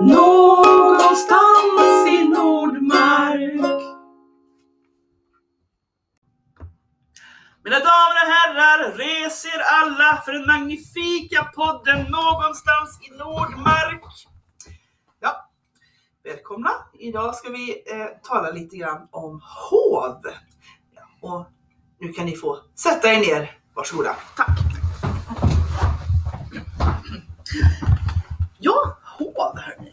[0.00, 3.82] Någonstans i Nordmark.
[7.64, 14.02] Mina damer och herrar, res er alla för den magnifika podden Någonstans i Nordmark.
[15.20, 15.48] Ja,
[16.24, 16.70] välkomna.
[16.98, 19.40] Idag ska vi eh, tala lite grann om
[19.70, 20.20] hov.
[20.94, 21.46] Ja, och
[22.00, 23.58] nu kan ni få sätta er ner.
[23.74, 24.16] Varsågoda.
[24.36, 24.58] Tack.
[28.58, 29.87] Ja, hov hörni.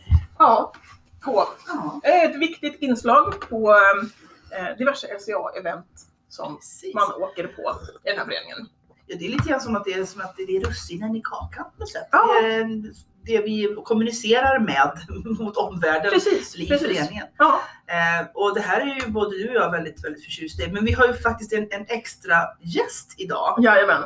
[0.45, 0.73] Ja,
[1.26, 1.44] hov.
[1.67, 3.76] Ja, Ett viktigt inslag på
[4.52, 5.84] eh, diverse SCA-event
[6.30, 6.95] som precis.
[6.95, 7.62] man åker på
[8.03, 8.58] i den här föreningen.
[9.08, 11.22] Ja, det är lite grann som att det är, som att det är russinen i
[11.23, 12.08] kakan på något sätt.
[12.12, 12.27] Ja.
[12.41, 12.67] Det,
[13.26, 14.91] det vi kommunicerar med
[15.39, 16.88] mot omvärlden Precis, i precis.
[16.88, 17.25] föreningen.
[17.38, 20.72] Ja, Eh, och det här är ju både du och jag väldigt, väldigt förtjust i.
[20.72, 23.59] Men vi har ju faktiskt en, en extra gäst idag.
[23.64, 24.03] jajamän.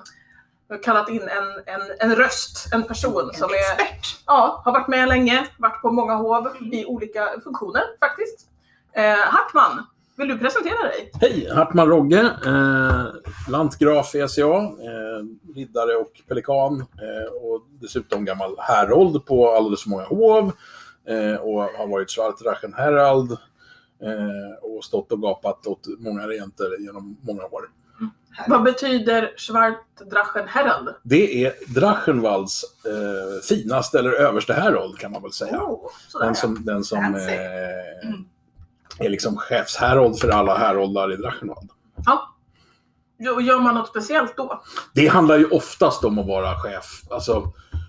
[0.72, 4.20] Jag har kallat in en, en, en röst, en person En som är, expert.
[4.26, 6.74] ja, har varit med länge, varit på många hov Mm.
[6.74, 8.48] i olika funktioner faktiskt.
[8.94, 9.86] Eh, Hartman,
[10.18, 11.12] vill du presentera dig?
[11.22, 11.50] Hej!
[11.56, 13.06] Hartman Rogge, eh,
[13.52, 19.90] lantgraf i SCA, eh, riddare och pelikan eh, och dessutom gammal härold på alldeles för
[19.90, 20.52] många hov
[21.08, 27.18] eh, och har varit Schwartrachen Herald eh, och stått och gapat åt många regenter genom
[27.22, 27.70] många år.
[28.48, 30.90] Vad betyder Schwartdrachen Herald?
[31.04, 35.62] Det är Drachenwalds eh, finaste eller överste härold kan man väl säga.
[35.64, 35.90] Oh,
[36.22, 37.12] Den som, den som eh,
[38.04, 38.26] Mm.
[39.00, 41.70] är liksom chefshärold för alla häroldar i Drachenwald.
[42.06, 42.36] ja.
[43.42, 44.64] Gör man något speciellt då?
[44.94, 47.02] Det handlar ju oftast om att vara chef.
[47.12, 47.34] Alltså,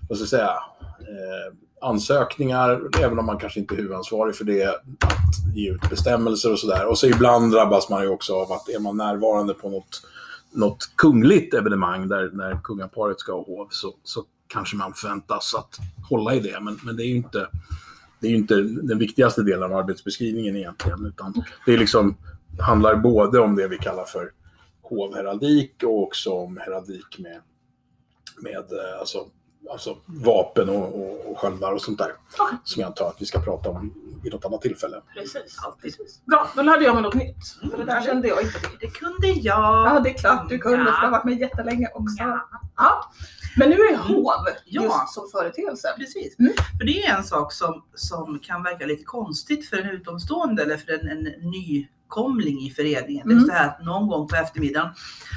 [0.09, 0.63] vad ska jag säga?
[0.99, 6.51] Eh, ansökningar, även om man kanske inte är huvudansvarig för det, att ge ut bestämmelser
[6.51, 6.87] och sådär.
[6.87, 10.01] Och så ibland drabbas man ju också av att är man närvarande på något,
[10.51, 15.77] något kungligt evenemang där, där kungaparet ska ha hov så, så kanske man förväntas att
[16.09, 16.59] hålla i det.
[16.61, 17.47] Men, men det är ju inte
[18.21, 21.05] det är ju inte den viktigaste delen av arbetsbeskrivningen egentligen.
[21.05, 22.17] Utan det är liksom,
[22.59, 24.31] handlar både om det vi kallar för
[24.81, 27.41] hovheraldik och också om heraldik med,
[28.41, 29.25] med eh, alltså,
[29.71, 32.11] alltså vapen och, och, och sköldar och sånt där.
[32.39, 32.57] Okej.
[32.63, 35.01] Som jag antar att vi ska prata om vid något annat tillfälle.
[35.13, 35.57] Precis.
[35.81, 36.25] Precis.
[36.25, 37.37] Bra, då lärde jag mig något nytt.
[37.71, 38.77] För det där kände jag inte till.
[38.79, 39.87] Det kunde jag.
[39.87, 42.15] Ja, det är klart du kunde, för du har varit med jättelänge också.
[42.23, 42.49] Ja.
[42.77, 43.11] Ja.
[43.57, 44.25] Men nu är hov
[44.65, 44.81] Ja.
[44.83, 45.87] just som företeelse.
[45.97, 46.39] Precis.
[46.39, 46.53] Mm.
[46.79, 50.77] För det är en sak som, som kan verka lite konstigt för en utomstående eller
[50.77, 53.27] för en, en nykomling i föreningen.
[53.27, 53.45] Det är Mm.
[53.47, 54.89] så här att någon gång på eftermiddagen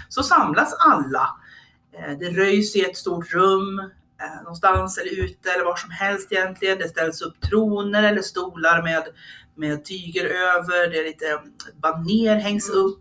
[0.09, 1.29] så samlas alla.
[1.93, 3.91] Eh, Det röjs i ett stort rum
[4.25, 6.79] eh, någonstans eller ute eller var som helst egentligen.
[6.79, 9.03] Det ställs upp troner eller stolar med,
[9.57, 10.91] med tyger över.
[10.91, 11.41] Det är lite
[11.83, 12.81] baner hängs Mm.
[12.85, 13.01] upp.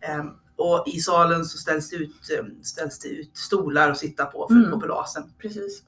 [0.00, 0.24] Eh,
[0.56, 4.48] Och i salen så ställs det ut, eh, ställs det ut stolar att sitta på
[4.48, 4.70] för Mm.
[4.70, 5.22] populasen.
[5.38, 5.82] Precis.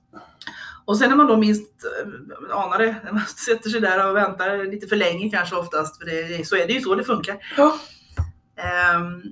[0.85, 1.71] Och sen när man då minst
[2.03, 5.99] äh, anar det, när man sätter sig där och väntar lite för länge kanske oftast,
[5.99, 7.37] för det, så är det ju så det funkar.
[7.57, 7.79] Ja.
[8.57, 9.23] Ehm,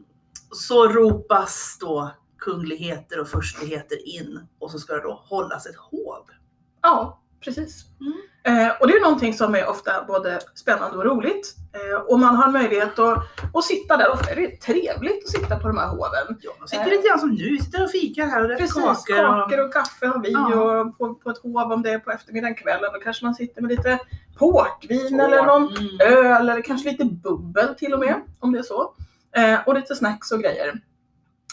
[0.50, 2.10] så ropas då
[2.44, 6.25] kungligheter och furstligheter in och så ska det då hållas ett hov.
[6.82, 7.84] Ja, precis.
[8.00, 8.12] Mm.
[8.44, 11.56] Eh, och det är någonting som är ofta både spännande och roligt.
[11.72, 13.19] Eh, och man har möjlighet att,
[13.54, 14.12] att sitta där.
[14.12, 16.38] Ofta är det trevligt att sitta på de här hoven.
[16.41, 19.14] Ja, man sitter lite grann som nu, sitter och fikar här och Precis, kakor.
[19.14, 20.80] kakor och kaffe har vi Ja.
[20.80, 22.91] och på, på ett hov om det är på eftermiddagen, kvällen.
[22.94, 23.98] Då kanske man sitter med lite
[24.38, 28.59] portvin Och, eller någon mm, öl eller kanske lite bubbel till och med, om det
[28.59, 28.94] är så.
[29.36, 30.80] Eh, och lite snacks och grejer.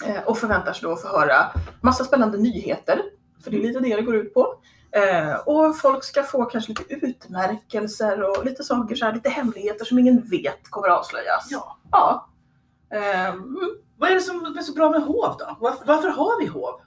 [0.05, 1.51] Eh, och förväntar sig då att få höra
[1.81, 3.01] massa spännande nyheter,
[3.43, 4.55] för det är lite det det går ut på.
[4.91, 9.85] Eh, och folk ska få kanske lite utmärkelser och lite saker så här, lite hemligheter
[9.85, 11.47] som ingen vet kommer att avslöjas.
[11.51, 11.77] Ja.
[11.91, 12.29] Ja.
[12.93, 13.69] Eh, mm.
[13.97, 15.57] Vad är det som är så bra med hov då?
[15.59, 16.81] Varför, varför har vi hov?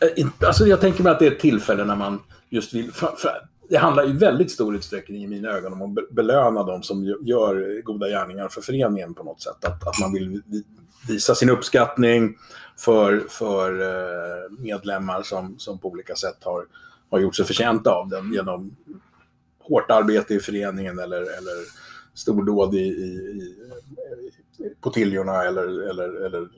[0.00, 2.92] Eh, Alltså jag tänker mig att det är ett tillfälle när man just vill...
[3.70, 7.82] Det handlar i väldigt stor utsträckning i mina ögon om att belöna de som gör
[7.82, 9.64] goda gärningar för föreningen på något sätt.
[9.64, 10.42] Att, att man vill
[11.08, 12.36] visa sin uppskattning
[12.76, 16.66] för, för eh, medlemmar som, som på olika sätt har,
[17.10, 18.76] har gjort sig förtjänta av den genom
[19.58, 21.66] hårt arbete i föreningen eller, eller
[22.14, 23.56] stordåd i, i, i,
[24.80, 26.48] på tiljorna eller, eller, eller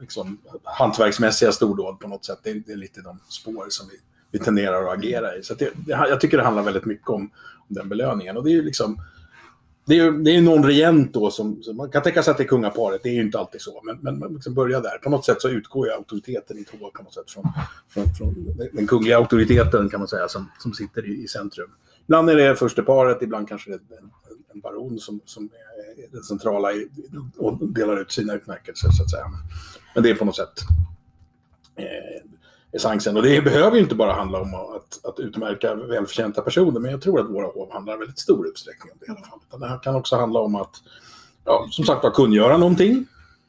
[0.00, 2.38] liksom hantverksmässiga stordåd på något sätt.
[2.42, 3.96] Det är, det är lite de spår som vi,
[4.38, 5.42] vi tenderar att agera i.
[5.42, 7.22] Så att det, jag tycker det handlar väldigt mycket om,
[7.68, 8.36] om den belöningen.
[8.36, 9.00] Och det är ju liksom
[9.86, 11.76] det är ju det är någon regent då som, som...
[11.76, 13.80] Man kan tänka sig att det är kungaparet, det är ju inte alltid så.
[13.84, 14.98] Men, men man liksom börjar där.
[14.98, 17.44] På något sätt så utgår ju auktoriteten i ett på något sätt från,
[17.88, 21.70] från, från den kungliga auktoriteten kan man säga som, som sitter i, i centrum.
[22.06, 24.10] Ibland är det försteparet, ibland kanske det är en,
[24.54, 26.88] en baron som, som är den centrala i,
[27.36, 29.24] och delar ut sina utmärkelser så att säga.
[29.94, 30.60] Men det är på något sätt
[31.76, 32.35] eh,
[32.76, 33.16] essensen.
[33.16, 37.02] Och det behöver ju inte bara handla om att, att utmärka välförtjänta personer, men jag
[37.02, 39.38] tror att våra hov handlar i väldigt stor utsträckning om det i alla fall.
[39.48, 40.74] Utan Det här kan också handla om att,
[41.44, 43.06] ja, som sagt var, kungöra någonting.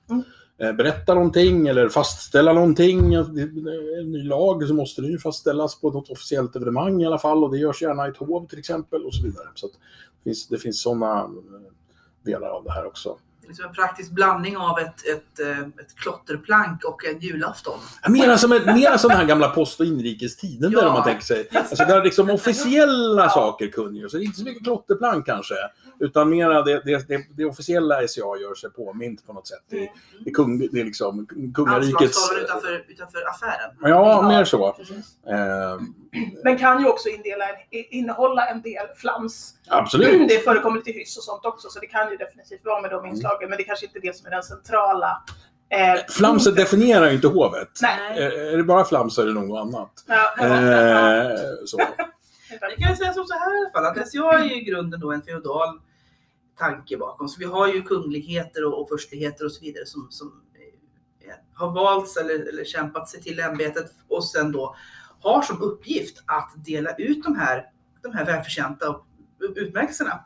[0.09, 0.23] Mm.
[0.57, 3.13] Eh, Berätta någonting eller fastställa någonting.
[3.13, 7.43] En ny lag så måste det ju fastställas på något officiellt evenemang i alla fall
[7.43, 9.47] och det görs gärna i ett hov till exempel och så vidare.
[9.55, 9.73] Så det
[10.23, 11.29] finns, det finns sådana
[12.25, 13.17] delar av det här också.
[13.47, 17.79] Liksom en praktisk blandning av ett, ett, eh, ett klotterplank och en julafton.
[18.03, 20.87] Ja, Mera som, en- mera som den här gamla Post och inrikestiden där Ja.
[20.87, 21.47] om man tänker sig.
[21.53, 23.29] Alltså där liksom officiella Ja.
[23.29, 24.09] saker kunde.
[24.09, 25.55] Så det är inte så mycket klotterplank kanske.
[25.99, 29.63] Utan mera det, det, det, det officiella SCA gör sig påmint på något sätt.
[29.69, 29.77] Det,
[30.23, 32.01] det, är kung, det är liksom kungarikets...
[32.01, 33.75] Anslagstavlan utanför, utanför affären.
[33.81, 34.71] Ja, mer så.
[34.71, 35.05] Precis.
[35.27, 35.77] Eh,
[36.43, 39.53] Men kan ju också indela, innehålla en del flams.
[39.67, 40.29] absolut.
[40.29, 43.05] Det förekommer lite hyss och sånt också, så det kan ju definitivt vara med de
[43.05, 43.49] inslagen.
[43.49, 45.23] Men det kanske inte är det som är den centrala.
[45.69, 47.69] Eh, Flamset definierar ju inte hovet.
[47.81, 48.19] Nej.
[48.19, 49.91] Eh, Är det bara flams så är det något annat.
[50.07, 50.45] Ja.
[50.45, 51.79] Eh, så.
[52.61, 54.99] Jag kan säga som så här i alla fall, att SCA är ju i grunden
[54.99, 55.79] då en feodal
[56.59, 57.27] tanke bakom.
[57.27, 60.41] Så vi har ju kungligheter och, och förstligheter och så vidare som, som
[61.27, 64.75] eh, har valts eller, eller kämpat sig till ämbetet och sen då
[65.21, 67.65] har som uppgift att dela ut de här,
[68.01, 68.95] de här välförtjänta
[69.55, 70.23] utmärkelserna.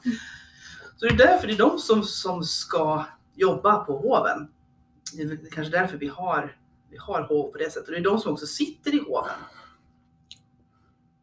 [0.97, 3.05] Så det är därför det är de som, som ska
[3.35, 4.47] jobba på hoven.
[5.13, 6.57] Det är kanske därför vi har,
[6.89, 7.88] vi har hov på det sättet.
[7.88, 9.31] Och det är de som också sitter i hoven.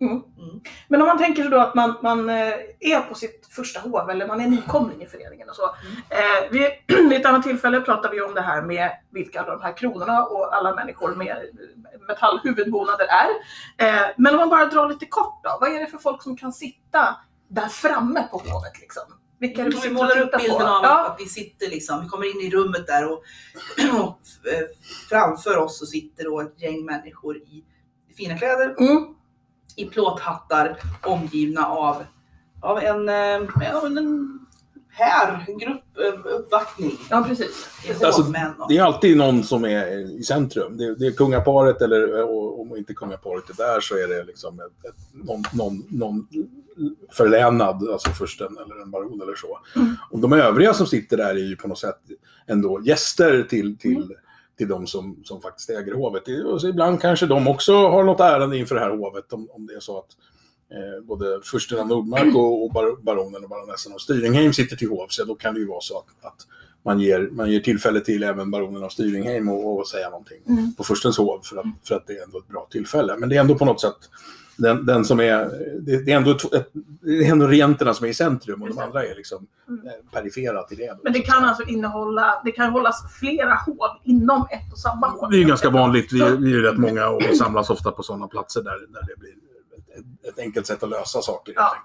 [0.01, 0.13] Mm.
[0.13, 0.61] Mm.
[0.89, 4.11] Men om man tänker sig då att man, man eh, är på sitt första hov
[4.11, 5.65] eller man är nykomling i föreningen och så.
[6.09, 6.71] Eh, vid,
[7.11, 10.55] vid ett annat tillfälle pratade vi om det här med vilka de här kronorna och
[10.57, 11.37] alla människor med
[12.09, 13.29] metallhuvudbonader är.
[13.87, 15.59] Eh, men om man bara drar lite kort då.
[15.61, 17.17] Vad är det för folk som kan sitta
[17.49, 19.03] där framme på hovet liksom?
[19.41, 20.65] Vilka är det Om vi målar upp bilden på?
[20.67, 21.07] av Ja.
[21.07, 23.23] att vi sitter liksom, vi kommer in i rummet där och,
[24.01, 24.19] och
[24.53, 24.67] eh,
[25.09, 27.65] framför oss så sitter då ett gäng människor i
[28.17, 29.15] fina kläder, Mm.
[29.77, 32.05] I plåthattar, omgivna av,
[32.61, 34.39] av en, eh, av en
[34.99, 36.93] här, en grupp, eh, uppvaktning.
[37.11, 37.69] ja, precis.
[37.87, 38.23] Det är Alltså,
[38.69, 39.87] Det är alltid någon som är
[40.19, 40.77] i centrum.
[40.77, 42.23] Det är, det är kungaparet eller
[42.61, 46.27] om inte kungaparet är där så är det liksom ett, ett, någon, någon, någon
[47.13, 49.59] förlänad, alltså fursten eller en baron eller så.
[49.77, 49.97] Mm.
[50.11, 52.01] Och de övriga som sitter där är ju på något sätt
[52.47, 54.09] ändå gäster till, till, Mm.
[54.59, 56.23] Till de som, som faktiskt äger hovet.
[56.61, 59.75] Så ibland kanske de också har något ärende inför det här hovet om, om det
[59.75, 60.17] är så att
[60.71, 64.89] eh, både fursten av Nordmark och, och bar, baronen och baronessen av Styringheim sitter till
[64.89, 65.07] hov.
[65.09, 66.47] Så då kan det ju vara så att, att
[66.83, 70.75] man, ger, man ger tillfälle till även baronen av Styringheim och, och säga någonting Mm.
[70.75, 73.17] på furstens hov för att, för att det är ändå ett bra tillfälle.
[73.17, 73.97] Men det är ändå på något sätt
[74.59, 75.45] den, den som är,
[75.81, 76.39] det, det är ändå
[77.01, 79.87] det är ändå regenterna som är i centrum och de andra är liksom Mm.
[79.87, 80.99] eh, perifera till det.
[81.05, 85.31] Men det kan alltså innehålla, det kan hållas flera hov inom ett och samma hov.
[85.31, 86.13] Det är ju ganska vanligt.
[86.13, 89.31] Vi, vi är rätt många och samlas ofta på sådana platser där, där det blir
[89.31, 91.55] ett, ett enkelt sätt att lösa saker.
[91.57, 91.77] Ja.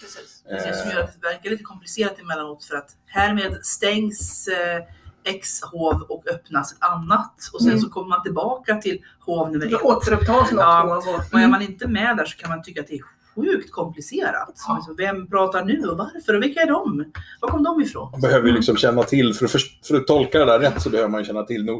[0.00, 0.44] Precis.
[0.50, 4.82] Precis, som gör att det verkar lite komplicerat emellanåt för att härmed stängs eh,
[5.24, 7.80] X hov och öppnas ett annat och sen Mm.
[7.80, 9.82] så kommer man tillbaka till hov nummer ett.
[9.84, 11.14] återupptas något Ja, hov.
[11.14, 13.02] och- Och är man inte med där så kan man tycka att det är
[13.42, 14.54] sjukt komplicerat.
[14.68, 14.74] Ja.
[14.74, 17.04] Alltså, vem pratar nu och varför och vilka är de?
[17.40, 18.08] Var kom de ifrån?
[18.12, 20.82] Man behöver ju liksom känna till, för att, först- för att tolka det där rätt
[20.82, 21.74] så behöver man ju känna till eh,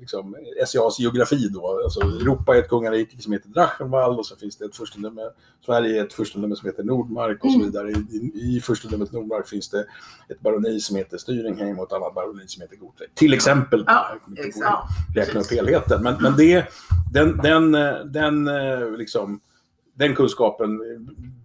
[0.00, 1.80] liksom, SCAs geografi då.
[1.84, 5.22] Alltså, Europa är ett kungarike som heter Drachenwald och så finns det ett furstendöme,
[5.66, 7.66] Sverige är ett furstendöme som heter Nordmark och så Mm.
[7.70, 7.90] vidare.
[7.90, 9.80] I, i, I furstendömet Nordmark finns det
[10.28, 13.14] ett baroni som heter Styringheim och ett annat baroni som heter Gotrek.
[13.14, 13.84] Till exempel.
[13.86, 14.88] Ja, Jag kommer inte exakt.
[15.16, 16.02] räkna upp helheten.
[16.02, 16.64] Men, men det,
[17.12, 19.40] den, den, eh, den, eh, liksom,
[20.02, 20.80] den kunskapen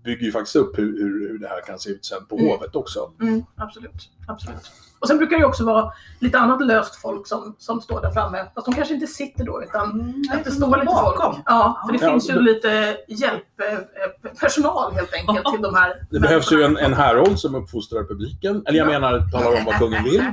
[0.04, 2.48] bygger ju faktiskt upp hur, hur, hur det här kan se ut sen på Mm.
[2.52, 3.12] hovet också.
[3.22, 4.10] Mm, absolut.
[4.28, 4.72] absolut.
[5.00, 8.46] Och sen brukar det också vara lite annat löst folk som, som står där framme.
[8.56, 11.34] Fast de kanske inte sitter då utan Mm, att det står lite bakom.
[11.34, 11.44] folk.
[11.46, 16.20] Ja, för det Ja, finns ju det- lite hjälppersonal helt enkelt till de här Det
[16.20, 18.64] behövs ju en, en härold som uppfostrar publiken.
[18.66, 19.00] Eller jag Ja.
[19.00, 20.24] menar talar om vad kungen vill.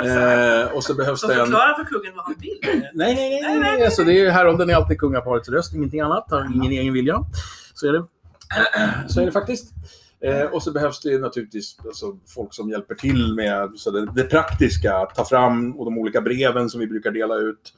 [0.00, 1.40] Eh, och så behövs det en...
[1.46, 2.58] förklarar för kungen vad han vill.
[2.62, 3.42] Nej, nej, nej.
[3.42, 3.84] nej, nej.
[3.84, 6.30] Alltså, det är, härolden är alltid kungaparets röst, ingenting annat.
[6.30, 7.24] Har ingen egen vilja.
[7.80, 8.04] Så är det,
[9.08, 9.72] så är det faktiskt.
[10.20, 14.24] Eh, och så behövs det naturligtvis alltså, folk som hjälper till med så det, det
[14.24, 14.96] praktiska.
[14.96, 17.74] Att ta fram och de olika breven som vi brukar dela ut.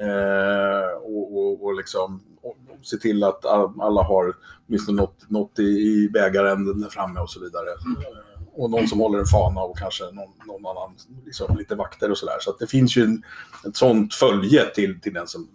[0.00, 4.34] Eh, och, och, och liksom och, se till att alla har
[4.68, 7.70] åtminstone något, något i, i bägaren där framme och så vidare.
[7.70, 10.94] Eh, och någon som håller en fana och kanske någon, någon annan,
[11.24, 12.36] liksom, lite vakter och sådär.
[12.40, 13.22] Så att det finns ju en,
[13.66, 15.48] ett sånt följe till, till den som...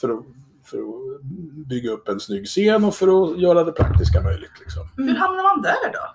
[0.00, 0.24] För att,
[0.68, 1.22] för att
[1.68, 4.60] bygga upp en snygg scen och för att göra det praktiska möjligt.
[4.60, 4.88] Liksom.
[4.96, 6.14] Hur hamnar man där då?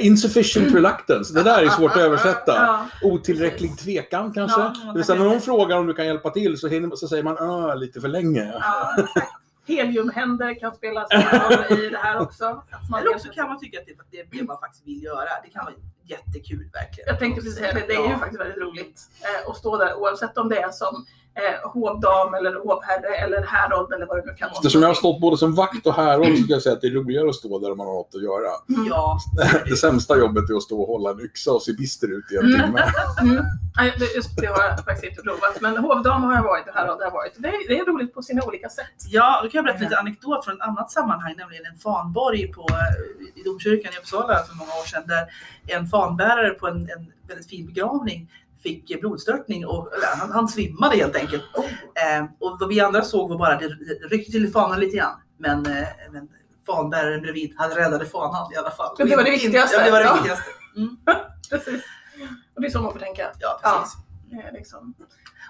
[0.00, 1.34] Insufficient reluctance.
[1.34, 2.52] Det där är svårt att översätta.
[2.52, 2.86] Ja.
[3.02, 4.60] Otillräcklig tvekan kanske.
[4.60, 7.08] Ja, det vill säga när någon frågar om du kan hjälpa till så, hinner, så
[7.08, 8.52] säger man öh lite för länge.
[8.60, 8.96] Ja.
[9.66, 12.44] Heliumhänder kan spela roll i det här också.
[12.70, 15.02] Att man Eller också kan man tycka att det, det är det man faktiskt vill
[15.02, 15.28] göra.
[15.44, 17.08] Det kan vara jättekul verkligen.
[17.08, 19.94] Jag tänkte precis säga det, det är ju faktiskt väldigt roligt eh, att stå där
[19.94, 24.34] oavsett om det är som eh, hovdam eller hovherre eller häradd eller vad det nu
[24.34, 24.56] kan vara.
[24.56, 26.86] Eftersom jag har stått både som vakt och häradd så ska jag säga att det
[26.86, 28.50] är roligare att stå där man har något att göra.
[28.88, 29.18] Ja,
[29.70, 32.36] Det sämsta jobbet är att stå och hålla en yxa och se bister ut i
[32.36, 32.60] en Mm.
[32.66, 32.82] timme.
[33.20, 33.44] Mm.
[33.76, 35.60] Nej, det, just det har jag faktiskt inte provat.
[35.60, 37.32] Men hovdam har jag varit och häradd har jag varit.
[37.38, 38.86] Det, är- det är roligt på sina olika sätt.
[39.08, 42.66] Ja, då kan jag berätta lite anekdot från ett annat sammanhang, nämligen en fanborg på,
[42.70, 45.24] eh, i domkyrkan i Uppsala för många år sedan, där
[45.76, 48.30] en fanbärare på en, en väldigt fin begravning
[48.62, 49.88] fick blodstörtning och
[50.18, 51.42] han, han svimmade helt enkelt.
[51.56, 55.14] Eh, och vad vi andra såg var bara det det ryckte till fanan lite grann.
[55.38, 56.28] Men, eh, men
[56.66, 58.94] fanbäraren bredvid, han räddade fanan i alla fall.
[58.98, 59.76] Men det var det viktigaste.
[59.76, 60.14] Ja, det var det Ja.
[60.14, 60.44] viktigaste.
[60.76, 60.96] Mm.
[61.50, 61.82] Precis.
[62.54, 63.30] Och det är så man får tänka.
[63.40, 63.80] Ja, Ja.
[63.82, 63.96] precis.
[64.46, 64.94] Eh, liksom.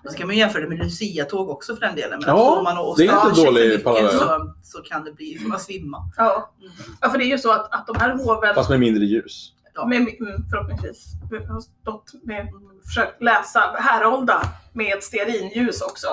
[0.04, 2.18] Och så kan man jämföra det med Lucia-tåg också för den delen.
[2.20, 4.18] Men Ja, står man och det är inte dålig parallell.
[4.18, 5.98] så, så kan det bli som att svimma.
[6.16, 6.52] Ja.
[6.60, 6.72] Mm.
[7.00, 9.52] ja, för det är ju så att, att de här hoven Fast med mindre ljus.
[9.74, 9.86] Ja.
[9.86, 11.06] Med, mm, förhoppningsvis.
[11.30, 12.48] Vi har stått med,
[12.86, 16.08] försökt läsa, härolda med ett stearinljus också.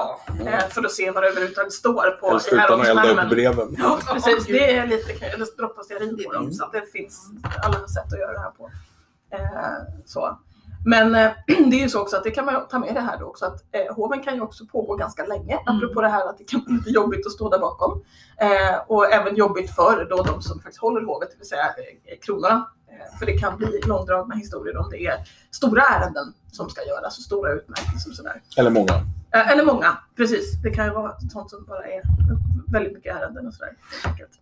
[0.45, 3.75] Eh, för att se vad det överhuvudtaget står på Helst utan att elda upp breven.
[3.77, 4.45] Ja, precis.
[4.45, 6.45] Det är lite knä- Eller droppa stearin på är dem.
[6.45, 6.71] pinsamt.
[6.71, 7.31] Så att det finns
[7.65, 8.69] alla sätt att göra det här på.
[9.33, 10.39] Eh, så.
[10.85, 13.19] Men eh, det är ju så också att det kan man ta med det här
[13.19, 15.53] då också att eh, hoven kan ju också pågå ganska länge.
[15.53, 15.77] Mm.
[15.77, 18.03] Apropå det här att det kan vara lite jobbigt att stå där bakom.
[18.41, 22.19] Eh, och även jobbigt för då de som faktiskt håller hovet, det vill säga eh,
[22.25, 22.69] kronorna.
[22.91, 25.17] Eh, för det kan bli långdragna historier om det är
[25.51, 28.41] stora ärenden som ska göras och stora utmärkelser och sådär.
[28.58, 28.93] Eller många.
[29.34, 30.62] Eh, eller många, precis.
[30.63, 32.01] Det kan ju vara sånt som bara är
[32.72, 33.74] väldigt mycket ärenden och sådär.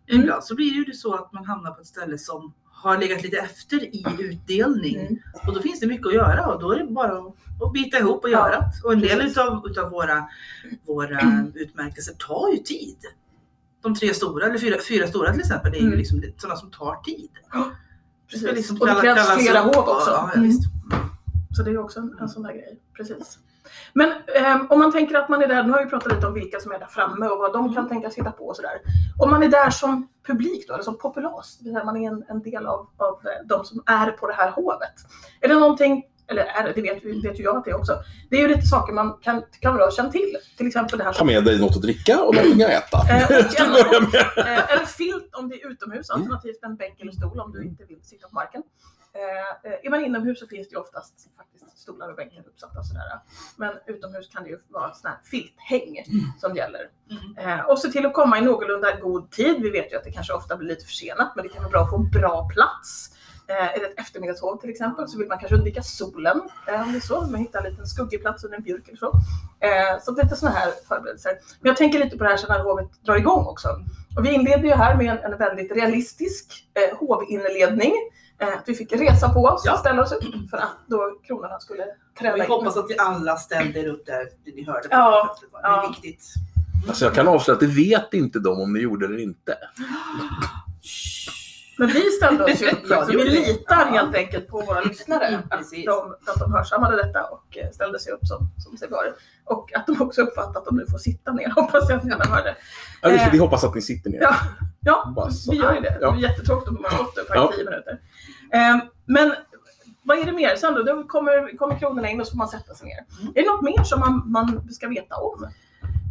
[0.05, 3.23] Ibland så blir det ju så att man hamnar på ett ställe som har legat
[3.23, 4.99] lite efter i utdelning.
[4.99, 5.17] Mm.
[5.47, 7.17] Och då finns det mycket att göra och då är det bara
[7.61, 8.71] att, bita ihop och Ja, göra det.
[8.83, 9.31] Och en del precis.
[9.31, 10.27] utav, utav våra,
[10.87, 12.97] våra utmärkelser tar ju tid.
[13.81, 15.97] De tre stora, eller fyra, fyra stora till exempel, det är ju Mm.
[15.99, 17.29] liksom sådana som tar tid.
[18.31, 18.55] Det Precis.
[18.55, 20.09] liksom och det krävs kallas flera hov också.
[20.11, 20.51] Ja, ja, Mm.
[21.57, 22.79] Så det är också en, en sån där grej.
[22.97, 23.39] Precis.
[23.93, 26.33] Men ehm, om man tänker att man är där, nu har vi pratat lite om
[26.33, 28.81] vilka som är där framme och vad de kan tänkas hitta på och sådär.
[29.19, 32.07] Om man är där som publik då, eller som populas, det vill säga man är
[32.11, 34.93] en, en del av, av eh, de som är på det här hovet.
[35.41, 38.03] Är det någonting, eller är det, det vet, vet ju jag att det är också.
[38.29, 40.37] Det är ju lite saker man kan, kan väl ha känt till.
[40.57, 42.97] Till exempel det här Ta med dig något att dricka och någonting att äta.
[43.09, 44.15] Eh, och.
[44.47, 46.21] Eh, eller filt om det är utomhus, Mm.
[46.21, 48.63] alternativt en bänk eller stol om du inte vill sitta på marken.
[49.13, 52.83] Eh, eh, är man inomhus så finns det ju oftast faktiskt stolar och bänkar uppsatta
[52.83, 53.03] sådär.
[53.55, 56.03] Men utomhus kan det ju vara sån här filthäng
[56.39, 56.89] som gäller.
[57.37, 57.59] Mm.
[57.59, 59.61] Eh, och se till att komma i någorlunda god tid.
[59.61, 61.81] Vi vet ju att det kanske ofta blir lite försenat, men det kan vara bra
[61.83, 63.09] att få en bra plats.
[63.49, 66.91] Eh, är det ett eftermiddagshov till exempel så vill man kanske undvika solen eh, om
[66.91, 67.21] det är så.
[67.21, 69.13] Man hittar en liten skuggig plats under en björk eller så.
[69.59, 71.31] Eh, så lite sådana här förberedelser.
[71.61, 73.67] Men jag tänker lite på det här sen när hovet drar igång också.
[74.17, 77.93] Och vi inleder ju här med en, en väldigt realistisk eh, hovinledning.
[78.39, 79.73] Eh, att vi fick resa på oss Ja.
[79.73, 81.85] och ställa oss upp för att då kronorna skulle
[82.19, 82.47] träda Vi in.
[82.47, 84.87] hoppas att ni alla ställde er upp där ni hörde på.
[84.91, 85.87] Ja, Det är ja.
[85.89, 86.25] viktigt.
[86.87, 89.57] Alltså jag kan avslöja att det vet inte de om ni gjorde det eller inte.
[91.77, 95.43] Men vi ställde oss ju upp så det vi litar helt enkelt på våra lyssnare.
[95.49, 99.13] Att, de, att de hörsammade detta och eh, ställde sig upp som, som sig bör.
[99.43, 101.49] Och att de också uppfattat att de nu får sitta ner.
[101.55, 102.55] Hoppas jag att ni alla hörde.
[103.01, 103.31] Ja, just det, Eh.
[103.31, 104.21] vi hoppas att ni sitter ner.
[104.21, 104.35] Ja,
[104.79, 105.97] ja vi gör ju det.
[105.99, 107.99] Det är jättetråkigt om man har stått upp här i tio minuter.
[108.53, 109.35] Eh, men
[110.03, 110.55] vad är det mer?
[110.55, 113.05] Sen då, då kommer, kommer kronorna in och så får man sätta sig ner.
[113.21, 113.33] Mm.
[113.35, 115.47] Är det något mer som man, man ska veta om?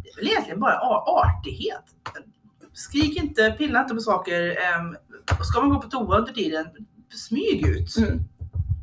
[0.03, 1.83] Det är väl egentligen bara artighet.
[2.73, 4.57] Skrik inte, pilla inte på saker.
[5.39, 6.65] Och ska man gå på toa under tiden,
[7.13, 7.97] smyg ut.
[7.97, 8.19] Mm.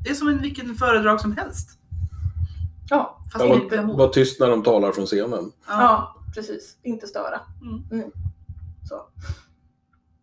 [0.05, 1.71] Det är som en vilken föredrag som helst.
[2.91, 3.97] Ja, Fast Ja, inte glamour.
[3.97, 5.53] Var tyst när de talar från scenen.
[5.69, 6.17] ja.
[6.35, 6.77] precis.
[6.83, 7.41] Inte störa.
[7.91, 8.11] Mm.
[8.89, 9.01] Så.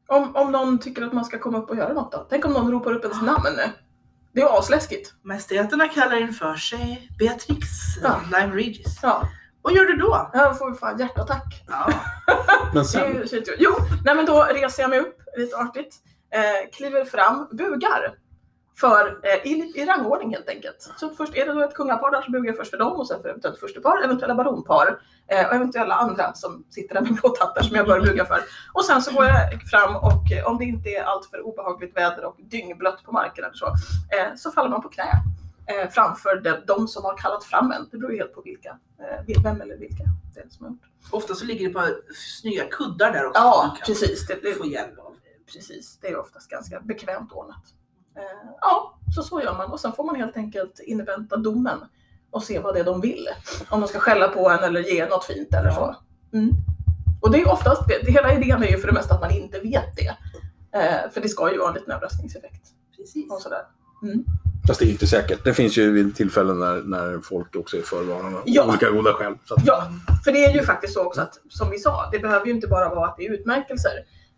[0.07, 2.27] Om, om någon tycker att man ska komma upp och göra något då?
[2.29, 3.45] Tänk om någon ropar upp ens namn.
[4.33, 5.13] Det är asläskigt.
[5.23, 7.67] Mästigheterna kallar in för sig Beatrix
[8.03, 8.21] Ja.
[8.25, 8.99] Lime Regis.
[9.01, 9.27] Ja,
[9.61, 10.29] Vad gör du då?
[10.33, 11.63] här får vi fan hjärtattack.
[11.67, 11.93] Ja.
[12.73, 13.23] Men sen.
[13.59, 13.71] Jo,
[14.05, 15.95] nej men då reser jag mig upp lite artigt.
[16.31, 18.15] Eh, kliver fram, bugar.
[18.79, 20.93] För, eh, i, i rangordning helt enkelt.
[20.97, 23.07] Så först är det då ett kungapar där så bugar jag först för dem och
[23.07, 27.61] sen för eventuellt förstepar, eventuella baronpar eh, och eventuella andra som sitter där med blåtattar
[27.61, 28.39] som jag bör buga för.
[28.73, 32.25] Och sen så går jag fram och om det inte är allt för obehagligt väder
[32.25, 33.73] och dyngblött på marken eller så,
[34.37, 35.23] så faller man på knä.
[35.91, 37.87] Framför de, de som har kallat fram en.
[37.91, 38.77] Det beror ju helt på vilka,
[39.43, 40.03] vem eller vilka
[40.35, 40.81] det är som har gjort.
[41.11, 41.87] Ofta så ligger det på
[42.41, 43.41] snygga kuddar där också.
[43.41, 44.27] Ja, precis.
[44.27, 45.10] Det, det, Få hjälp av.
[45.53, 47.63] Precis, det är oftast ganska bekvämt ordnat.
[48.17, 51.77] Eh, ja, så så gör man och sen får man helt enkelt invänta domen
[52.31, 53.27] och se vad det är de vill.
[53.69, 55.95] Om de ska skälla på en eller ge något fint eller så.
[56.33, 56.49] Mm.
[57.21, 59.31] Och det är oftast, det, det, hela idén är ju för det mesta att man
[59.31, 60.17] inte vet det.
[60.79, 62.67] Eh, för det ska ju vara en liten överraskningseffekt.
[62.97, 63.31] Precis.
[63.31, 63.61] Och sådär.
[64.03, 64.25] Mm.
[64.67, 65.43] Fast det är inte säkert.
[65.43, 68.67] Det finns ju vid tillfällen när, när folk också är förvarnade av Ja.
[68.69, 69.37] olika goda skäl.
[69.45, 69.87] Så att, Ja,
[70.23, 72.67] för det är ju faktiskt så också att, som vi sa, det behöver ju inte
[72.67, 73.91] bara vara att det är utmärkelser.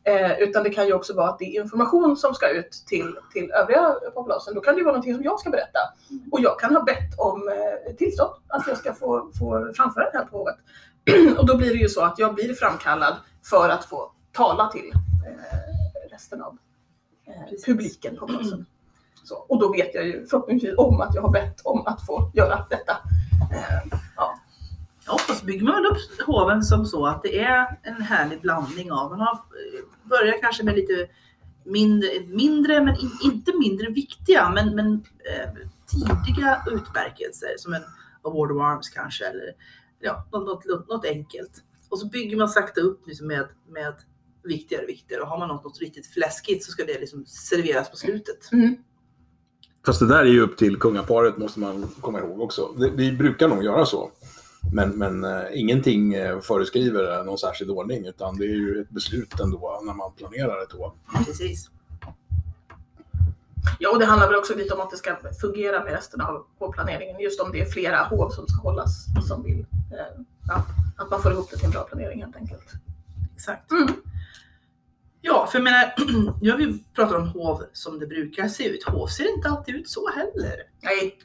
[0.05, 3.15] Eh, utan det kan ju också vara att det är information som ska ut till,
[3.33, 4.55] till övriga populationen.
[4.55, 5.79] Då kan det ju vara någonting som jag ska berätta.
[6.31, 10.17] Och jag kan ha bett om eh, tillstånd att jag ska få, få framföra det
[10.17, 10.55] här på hovet.
[11.39, 13.15] och då blir det ju så att jag blir framkallad
[13.49, 14.91] för att få tala till
[15.27, 16.57] eh, resten av
[17.27, 18.29] eh, publiken på.
[19.23, 22.31] Så, och då vet jag ju förhoppningsvis om att jag har bett om att få
[22.33, 22.91] göra detta.
[23.51, 24.39] Eh, ja.
[25.05, 28.41] Ja, och så bygger man väl upp hoven som så att det är en härlig
[28.41, 31.07] blandning av, man har, eh, börjar kanske med lite
[31.65, 35.49] mindre, mindre men in, inte mindre viktiga, men, men eh,
[35.87, 37.83] tidiga utmärkelser som en
[38.23, 39.53] Award of Arms kanske, eller
[39.99, 41.63] ja, något, något, något enkelt.
[41.89, 43.93] Och så bygger man sakta upp liksom med, med
[44.43, 47.91] viktigare och viktigare och har man något, något riktigt fläskigt så ska det liksom serveras
[47.91, 48.51] på slutet.
[48.51, 48.75] Mm.
[49.85, 52.73] Fast det där är ju upp till kungaparet måste man komma ihåg också.
[52.77, 54.11] Det, vi brukar nog göra så.
[54.71, 59.39] Men, men eh, ingenting eh, föreskriver någon särskild ordning utan det är ju ett beslut
[59.39, 60.91] ändå när man planerar ett hov.
[61.25, 61.69] Precis.
[63.79, 66.45] Ja, och det handlar väl också lite om att det ska fungera med resten av
[66.59, 67.19] hovplaneringen.
[67.19, 69.59] Just om det är flera hov som ska hållas som vill.
[69.59, 70.65] Eh, ja,
[70.97, 72.71] att man får ihop det till en bra planering helt enkelt.
[73.35, 73.71] Exakt.
[73.71, 73.87] Mm.
[75.21, 75.93] Ja, för jag menar,
[76.41, 78.83] nu har vi pratat om hov som det brukar se ut.
[78.83, 80.55] Hov ser inte alltid ut så heller.
[80.81, 81.17] Nej.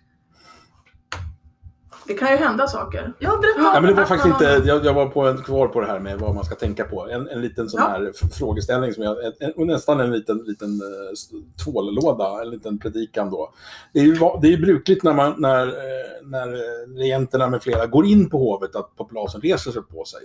[2.06, 3.12] Det kan ju hända saker.
[3.18, 3.60] Ja, berätta.
[3.74, 5.98] Ja, men det var faktiskt inte, jag, jag var på en, kvar på det här
[6.00, 7.08] med vad man ska tänka på.
[7.10, 7.88] En, en liten sån Ja.
[7.88, 13.30] här frågeställning som jag, en, en, nästan en liten, liten eh, tvållåda, en liten predikan
[13.30, 13.52] då.
[13.92, 15.72] Det är ju det är ju brukligt när, man, när, eh,
[16.22, 20.20] när eh, regenterna med flera går in på hovet att populasen reser sig på sig.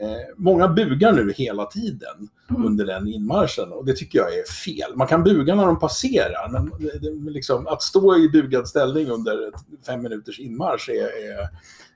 [0.00, 2.66] Eh, många bugar nu hela tiden Mm.
[2.66, 4.96] under den inmarschen och det tycker jag är fel.
[4.96, 9.10] Man kan buga när de passerar, men det, det, liksom, att stå i bugad ställning
[9.10, 9.50] under
[9.86, 11.48] fem minuters inmarsch är, är,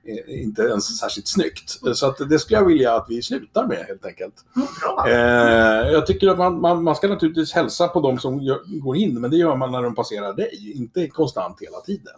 [0.04, 1.80] är inte ens särskilt snyggt.
[1.94, 4.34] Så att det skulle jag vilja att vi slutar med helt enkelt.
[4.82, 5.08] Bra.
[5.08, 8.96] Eh, jag tycker att man, man, man ska naturligtvis hälsa på de som gör, går
[8.96, 12.14] in, men det gör man när de passerar dig, inte konstant hela tiden.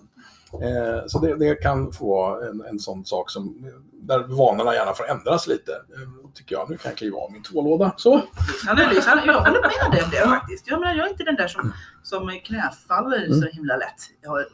[0.53, 4.93] Eh, så det, det kan få vara en, en sån sak som, där vanorna gärna
[4.93, 5.73] får ändras lite.
[5.73, 6.71] Eh, tycker jag.
[6.71, 7.93] Nu kan jag kliva av min tvålåda.
[7.97, 8.21] Så.
[8.67, 10.69] Jag håller med dig om det faktiskt.
[10.69, 14.01] Jag, menar, jag är inte den där som, som knäfaller så himla lätt.
[14.23, 14.45] Jag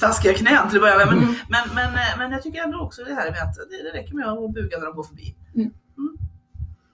[0.00, 1.06] taskiga knän till att börja med.
[1.06, 1.34] Men, Mm.
[1.48, 4.14] men, men, eh, men jag tycker ändå också det här med att det, det räcker
[4.14, 5.36] med att buga när de går förbi.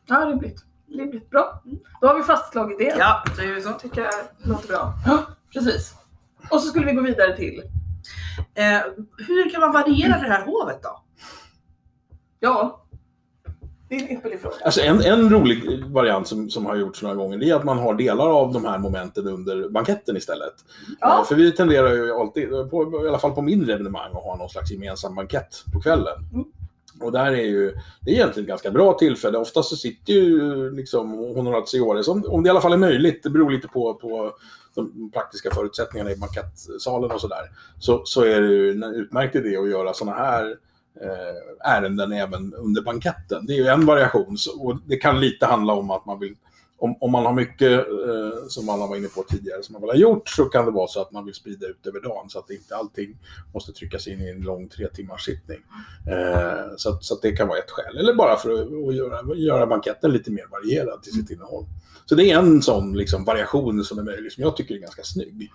[0.07, 0.65] Ja, rimligt.
[0.89, 1.31] rimligt.
[1.31, 1.63] Bra.
[2.01, 2.95] Då har vi fastslagit det.
[2.99, 3.73] Ja, så gör vi så.
[3.73, 4.95] tycker jag låter bra.
[5.07, 5.95] Ja, precis.
[6.51, 7.63] Och så skulle vi gå vidare till,
[8.55, 8.81] Eh,
[9.29, 11.01] hur kan man variera det här hovet då?
[12.41, 12.84] ja,
[13.89, 14.55] det är en ypperlig fråga.
[14.65, 17.79] Alltså en, en rolig variant som, som har gjorts några gånger det är att man
[17.79, 20.55] har delar av de här momenten under banketten istället.
[21.01, 21.19] Ja.
[21.21, 24.37] Eh, För vi tenderar ju alltid, på, i alla fall på mindre evenemang, att ha
[24.37, 26.19] någon slags gemensam bankett på kvällen.
[26.33, 26.45] Mm.
[27.01, 29.39] Och där är ju, det är egentligen ett ganska bra tillfälle.
[29.39, 33.31] Oftast så sitter ju liksom honoratiores, om, om det i alla fall är möjligt, det
[33.31, 34.33] beror lite på, på
[34.75, 37.51] de praktiska förutsättningarna i bankettsalen och sådär.
[37.79, 40.57] Så, så är det ju en utmärkt idé att göra sådana här
[41.01, 43.47] Eh, ärenden även under banketten.
[43.47, 46.35] Det är ju en variation och det kan lite handla om att man vill
[46.79, 49.91] om, om man har mycket, eh, som alla var inne på tidigare, som man vill
[49.91, 52.39] ha gjort, så kan det vara så att man vill sprida ut över dagen så
[52.39, 53.17] att inte allting
[53.55, 55.59] måste tryckas in i en lång tre timmars sittning.
[56.11, 57.97] Eh, så att, så att det kan vara ett skäl.
[57.97, 61.65] Eller bara för att, att göra, göra banketten lite mer varierad till sitt innehåll.
[62.07, 65.03] Så det är en sån liksom, variation som är möjlig, som jag tycker är ganska
[65.03, 65.51] snygg.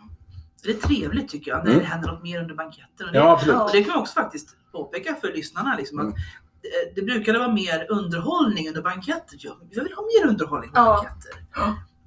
[0.63, 1.79] Det är trevligt tycker jag när Mm.
[1.83, 3.07] det händer något mer under banketten.
[3.07, 3.61] Och det, Ja, absolut.
[3.61, 5.75] och det kan man också faktiskt påpeka för lyssnarna.
[5.77, 6.11] Liksom, Mm.
[6.11, 6.17] att
[6.61, 9.37] det, det brukade vara mer underhållning under banketter.
[9.39, 10.93] Ja, vi vill ha mer underhållning under Ja.
[11.03, 11.31] banketter.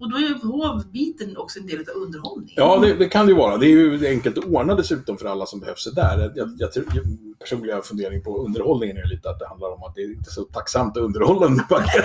[0.03, 2.55] Och då är ju hovbiten också en del av underhållning.
[2.57, 3.57] Ja, det, det kan det ju vara.
[3.57, 6.33] Det är ju enkelt att ordna dessutom för alla som behövs där.
[6.35, 6.71] Jag, jag,
[7.41, 10.31] personliga fundering på underhållningen är ju lite att det handlar om att det är inte
[10.31, 12.05] så tacksamt att underhålla en bankett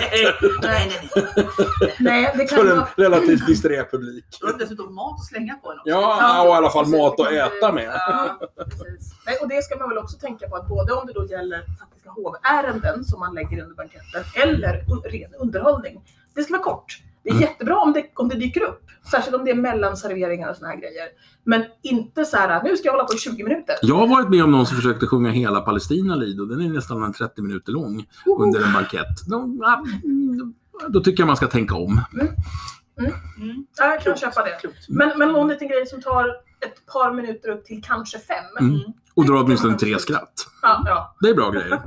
[0.62, 1.94] nej, nej, nej.
[1.98, 4.24] Nej, det kan för en relativt disträ publik.
[4.40, 5.90] Du dessutom mat att slänga på en också.
[5.90, 7.00] Ja, och i alla fall precis.
[7.00, 7.92] mat att äta med.
[7.94, 8.38] Ja.
[8.56, 9.12] Precis.
[9.26, 11.64] Nej, och det ska man väl också tänka på att både om det då gäller
[11.80, 16.00] faktiska hovärenden som man lägger under banketten eller ren underhållning.
[16.34, 17.02] Det ska vara kort.
[17.28, 17.48] Det är Mm.
[17.48, 18.82] jättebra om det, om det dyker upp.
[19.10, 21.06] Särskilt om det är mellanserveringar och såna här grejer.
[21.44, 23.76] Men inte så här, nu ska jag hålla på i 20 minuter.
[23.82, 26.44] Jag har varit med om någon som försökte sjunga hela Palestina Lido.
[26.44, 28.06] Den är nästan en 30 minuter lång
[28.38, 29.26] under en bankett.
[29.26, 30.54] Då, ja, mm,
[30.88, 32.00] då tycker jag man ska tänka om.
[32.14, 32.26] Mm.
[32.98, 33.66] Mm.
[33.78, 34.20] Ja, jag kan Klokt.
[34.20, 34.58] köpa det.
[34.60, 34.88] Klokt.
[34.88, 36.24] Men, men någon liten grej som tar
[36.66, 38.44] ett par minuter upp till kanske fem.
[38.60, 38.80] Mm.
[39.18, 40.46] Och dra åtminstone tre skratt.
[40.62, 41.16] Ja, ja.
[41.20, 41.72] Det är bra grejer.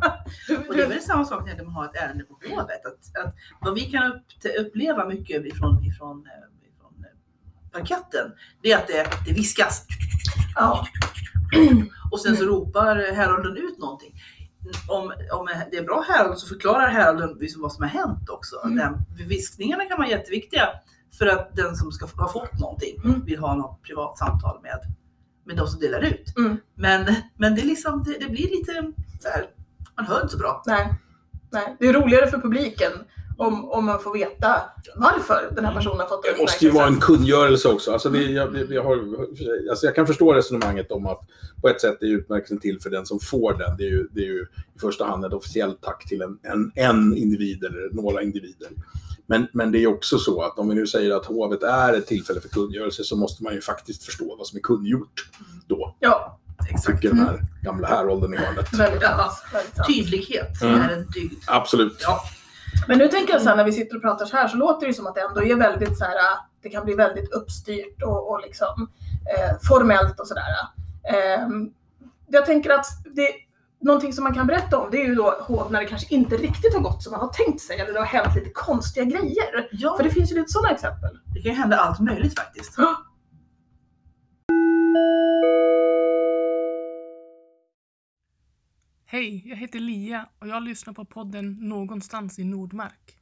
[0.69, 2.85] Och det är väl samma sak när man har ett ärende på hovet.
[2.85, 4.21] Att, att vad vi kan upp,
[4.59, 9.85] uppleva mycket ifrån, ifrån, eh, ifrån eh, parketten, det är att det, det viskas.
[10.55, 10.87] ja.
[12.11, 14.13] Och sen så ropar heralden ut någonting.
[14.87, 18.55] Om, om det är bra herald så förklarar heralden liksom vad som har hänt också.
[18.65, 18.75] Mm.
[18.77, 20.69] Den, viskningarna kan vara jätteviktiga
[21.17, 23.25] för att den som ska ha fått någonting Mm.
[23.25, 24.79] vill ha något privat samtal med,
[25.43, 26.37] med de som delar ut.
[26.37, 26.57] Mm.
[26.75, 29.49] Men, men det, är liksom, det, det blir lite så här,
[29.95, 30.63] man hör inte så bra.
[30.65, 30.93] Nej.
[31.51, 31.75] Nej.
[31.79, 32.91] Det är roligare för publiken
[33.37, 34.61] om, om man får veta
[34.95, 37.91] varför den här personen har fått Det måste ju vara en kungörelse också.
[37.91, 38.97] Alltså det, jag, jag, jag, har,
[39.69, 41.19] alltså jag kan förstå resonemanget om att
[41.61, 43.77] på ett sätt är utmärkelsen till för den som får den.
[43.77, 46.71] Det är ju, det är ju i första hand ett officiellt tack till en, en,
[46.75, 48.69] en individ eller några individer.
[49.31, 52.07] Men, men det är också så att om vi nu säger att hovet är ett
[52.07, 55.29] tillfälle för kungörelse så måste man ju faktiskt förstå vad som är kungjort
[55.67, 55.95] då.
[55.99, 56.39] Ja,
[56.69, 56.85] Exakt.
[57.01, 58.67] Tycker den här gamla häråldern i hörnet.
[59.01, 59.31] Ja.
[59.87, 60.81] Tydlighet Mm.
[60.81, 61.43] är en dygd.
[61.47, 61.97] Absolut.
[62.01, 62.21] Ja.
[62.87, 64.87] Men nu tänker jag så här när vi sitter och pratar så här så låter
[64.87, 66.15] det som att det ändå är väldigt så här,
[66.61, 68.89] det kan bli väldigt uppstyrt och, och liksom
[69.37, 70.43] eh, formellt och sådär.
[71.03, 71.47] Eh,
[72.27, 73.29] jag tänker att det,
[73.81, 76.37] någonting som man kan berätta om det är ju då hov när det kanske inte
[76.37, 79.69] riktigt har gått som man har tänkt sig eller det har hänt lite konstiga grejer.
[79.71, 81.19] Ja, För det finns ju lite sådana exempel.
[81.33, 82.77] det kan ju hända allt möjligt faktiskt.
[89.05, 93.20] Hej, jag heter Lia och jag lyssnar på podden Någonstans i Nordmark.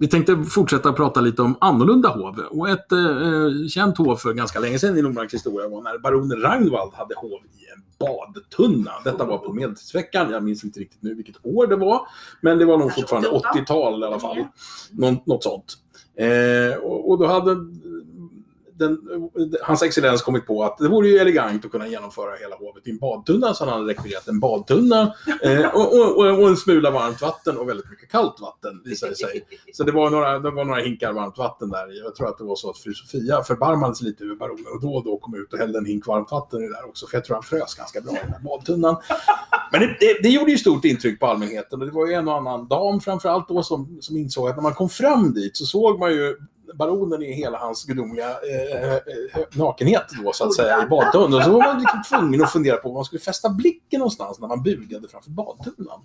[0.00, 2.38] Vi tänkte fortsätta prata lite om annorlunda hov.
[2.50, 6.40] Och ett eh, känt hov för ganska länge sedan i Nordmarks historia var när baronen
[6.42, 8.92] Ragnvald hade hov i en badtunna.
[9.04, 10.30] Detta var på medeltidsveckan.
[10.30, 12.00] Jag minns inte riktigt nu vilket år det var.
[12.40, 13.58] Men det var nog fortfarande 88.
[13.58, 14.36] 80-tal i alla fall.
[14.36, 14.48] Mm.
[14.92, 15.78] Någon, något sånt.
[16.16, 17.56] Eh, och, och då hade
[18.78, 18.98] den,
[19.62, 22.90] hans excellens kommit på att det vore ju elegant att kunna genomföra hela hovet i
[22.90, 27.20] en badtunna, så han hade rekvirerat en badtunna eh, och, och, och, en smula varmt
[27.20, 29.44] vatten och väldigt mycket kallt vatten, visade det sig.
[29.72, 31.98] Så det var, några, det var några hinkar varmt vatten där i.
[31.98, 34.80] Jag tror att det var så att fru Sofia förbarmade sig lite över baronen och
[34.80, 37.06] då och då kom ut och hällde en hink varmt vatten i det där också,
[37.06, 38.96] för jag tror han frös ganska bra i den där badtunnan.
[39.72, 42.28] Men det, det, det gjorde ju stort intryck på allmänheten och det var ju en
[42.28, 45.66] och annan dam framförallt då som, som insåg att när man kom fram dit så
[45.66, 46.36] såg man ju
[46.74, 49.00] baronen i hela hans gudomliga eh, eh, eh,
[49.52, 51.34] nakenhet då så att säga i badtunnan.
[51.34, 54.40] Och så var man liksom tvungen att fundera på var man skulle fästa blicken någonstans
[54.40, 56.00] när man bugade framför badtunnan.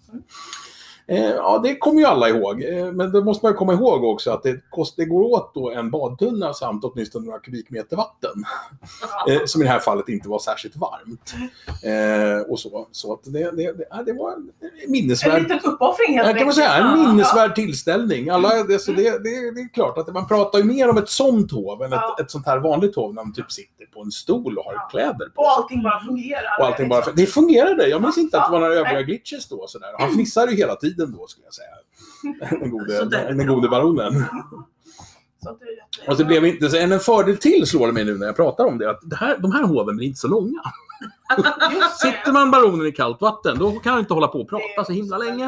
[1.08, 2.63] Eh, ja, det kommer ju alla ihåg.
[2.63, 5.54] Eh, men då måste man ju komma ihåg också att det, kost, det går åt
[5.54, 8.46] då en badtunna samt åtminstone några kubikmeter vatten.
[9.30, 11.34] Eh, som i det här fallet inte var särskilt varmt.
[12.50, 12.88] Och så.
[12.92, 13.74] Så att det, det,
[14.06, 14.52] det, var en
[14.86, 16.56] En minnesvärd liten uppoffring helt Ja, kan man enkelt.
[16.56, 16.74] säga.
[16.74, 18.30] En minnesvärd tillställning.
[18.30, 21.52] Alla, det, så det, det, är klart att man pratar ju mer om ett sånt
[21.52, 24.58] hov än ett, ett sånt här vanligt hov när man typ sitter på en stol
[24.58, 25.54] och har kläder på Och sig.
[25.58, 26.60] allting bara fungerar.
[26.60, 27.88] Och allting bara, det fungerade.
[27.88, 29.68] Jag minns inte att det var några övriga glitches då.
[29.68, 29.88] Sådär.
[30.00, 31.75] Han fnissade ju hela tiden då, skulle jag säga.
[32.60, 34.25] Den gode, den gode baronen.
[35.43, 38.25] Så det Och det blev inte så, en fördel till slår det mig nu när
[38.25, 40.62] jag pratar om det, att det här, de här hoven är inte så långa.
[42.01, 44.91] Sitter man baronen i kallt vatten, då kan han inte hålla på och prata så
[44.91, 45.43] himla länge.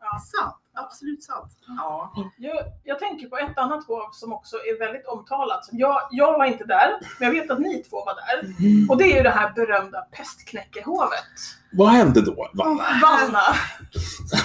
[0.00, 0.20] Ja.
[0.40, 0.63] Sant.
[0.74, 1.52] Absolut sant.
[1.66, 2.12] Ja.
[2.36, 5.68] Jag, jag tänker på ett annat hov som också är väldigt omtalat.
[5.72, 8.54] Jag, jag var inte där, men jag vet att ni två var där.
[8.90, 11.24] Och det är ju det här berömda pestknäckehovet.
[11.72, 12.84] Vad hände då, Vanna?
[13.02, 13.42] Vanna,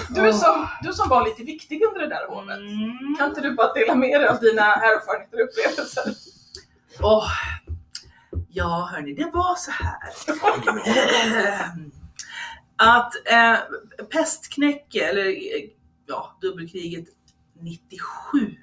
[0.08, 2.58] du som, du som var lite viktig under det där hovet.
[2.58, 3.16] Mm.
[3.18, 6.14] Kan inte du bara dela med dig av dina erfarenheter och upplevelser?
[7.00, 7.28] Åh,
[8.48, 9.96] ja, hörni, det var så här.
[11.70, 11.90] Ehm,
[12.76, 13.58] att eh,
[14.08, 15.68] pestknäcke, eller eh,
[16.10, 17.04] ja, dubbelkriget
[17.60, 18.56] 97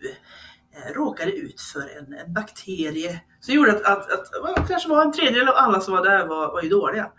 [0.72, 4.10] eh, råkade ut för en, en bakterie som gjorde att, att,
[4.58, 7.12] att kanske var en tredjedel av alla som var där var, var ju dåliga.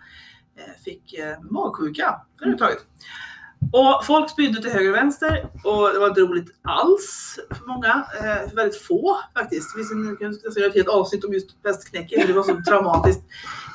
[0.56, 2.78] Eh, fick eh, magsjuka överhuvudtaget.
[3.72, 8.06] Och folk spydde till höger och vänster och det var inte roligt alls för många.
[8.18, 9.68] Eh, väldigt få faktiskt.
[10.00, 13.22] Jag kan säga ett helt avsnitt om just pestknäcke, för det var så traumatiskt.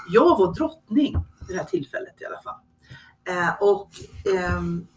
[0.09, 1.15] Jag var drottning
[1.47, 2.55] vid det här tillfället i alla fall.
[3.27, 3.89] Eh, och
[4.35, 4.87] ehm,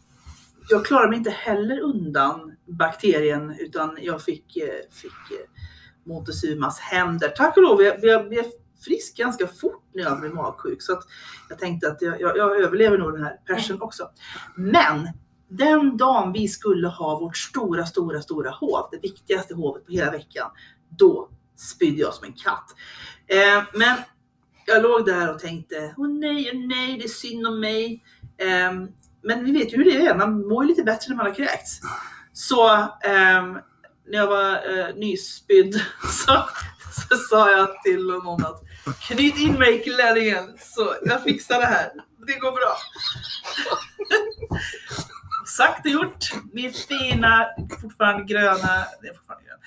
[0.68, 5.62] jag klarade mig inte heller undan bakterien utan jag fick, eh, fick eh,
[6.04, 7.28] Montezumas händer.
[7.28, 8.44] Tack och lov, jag, jag blev
[8.84, 11.02] frisk ganska fort när jag blev magsjuk så att
[11.48, 14.10] jag tänkte att jag, jag, jag överlever nog den här persen också.
[14.56, 15.08] Men
[15.48, 20.10] den dagen vi skulle ha vårt stora, stora, stora hov, det viktigaste hovet på hela
[20.10, 20.50] veckan,
[20.88, 22.74] då spydde jag som en katt.
[23.26, 23.96] Eh, men
[24.66, 28.04] jag låg där och tänkte, åh nej, åh nej, det är synd om mig.
[28.38, 28.72] Eh,
[29.26, 31.34] men vi vet ju hur det är, man mår ju lite bättre när man har
[31.34, 31.80] kräkts.
[32.32, 33.42] Så eh,
[34.06, 35.74] när jag var eh, nyspydd
[36.10, 36.48] så,
[36.92, 38.62] så sa jag till någon att
[39.00, 41.90] knyt in mig i klänningen så jag fixar det här.
[42.26, 42.76] Det går bra.
[45.56, 46.24] Sagt och gjort.
[46.52, 47.46] Min fina,
[47.80, 49.60] fortfarande gröna, det är fortfarande grön,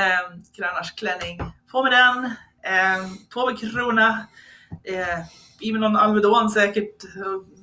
[0.00, 1.40] eh, grönars klänning.
[1.70, 2.24] På med den,
[2.62, 4.26] eh, på med krona,
[4.84, 5.18] eh,
[5.60, 7.04] i med någon Alvedon säkert,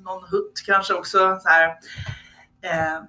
[0.04, 1.18] någon hutt kanske också.
[1.42, 1.68] Så här.
[2.62, 3.02] Eh,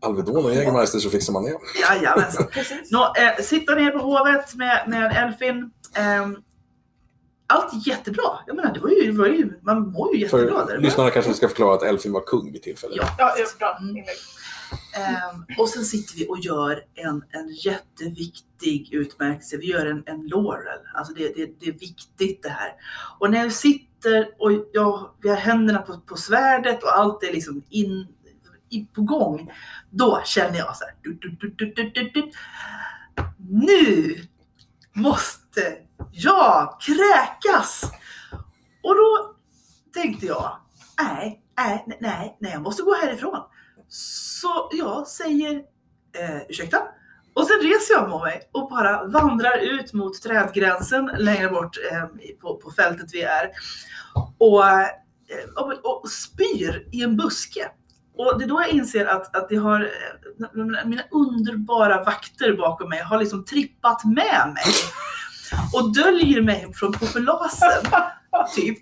[0.00, 1.58] Alvedon och Jägermeister så fixar man det.
[1.80, 2.46] Jajamensan.
[2.52, 2.90] Precis.
[2.90, 5.70] Nå, eh, sitta ner på Hovet med, med Elfin.
[5.96, 6.28] Eh,
[7.46, 8.38] allt jättebra.
[8.46, 10.78] Jag menar, det var ju, det var ju, man mår ju jättebra För där.
[10.78, 12.96] lyssnarna kanske ska förklara att Elfin var kung vid tillfället.
[12.96, 13.14] Ja.
[13.18, 14.06] Ja, bra inlägg.
[14.96, 19.56] Ehm, och sen sitter vi och gör en, en jätteviktig utmärkelse.
[19.56, 20.78] Vi gör en, en laurel.
[20.94, 22.72] Alltså det, det, det är viktigt det här.
[23.18, 23.87] Och när jag sitter
[24.38, 28.06] och jag, vi har händerna på, på svärdet och allt är liksom in,
[28.68, 29.52] in på gång.
[29.90, 30.94] Då känner jag så här.
[31.02, 32.30] Du, du, du, du, du, du, du.
[33.38, 34.14] Nu
[34.92, 35.76] måste
[36.12, 37.82] jag kräkas.
[38.82, 39.34] Och då
[39.94, 40.58] tänkte jag,
[41.02, 43.42] nej, nej, nej, nej, jag måste gå härifrån.
[43.88, 45.54] Så jag säger
[46.18, 46.82] eh, ursäkta.
[47.38, 52.04] Och sen reser jag på mig och bara vandrar ut mot trädgränsen längre bort eh,
[52.40, 53.50] på, på fältet vi är.
[54.38, 54.86] Och, eh,
[55.56, 57.68] och, och spyr i en buske.
[58.16, 62.88] Och det är då jag inser att, att det har, eh, mina underbara vakter bakom
[62.88, 64.74] mig har liksom trippat med mig.
[65.72, 67.84] Och döljer mig från populasen.
[68.56, 68.78] Typ.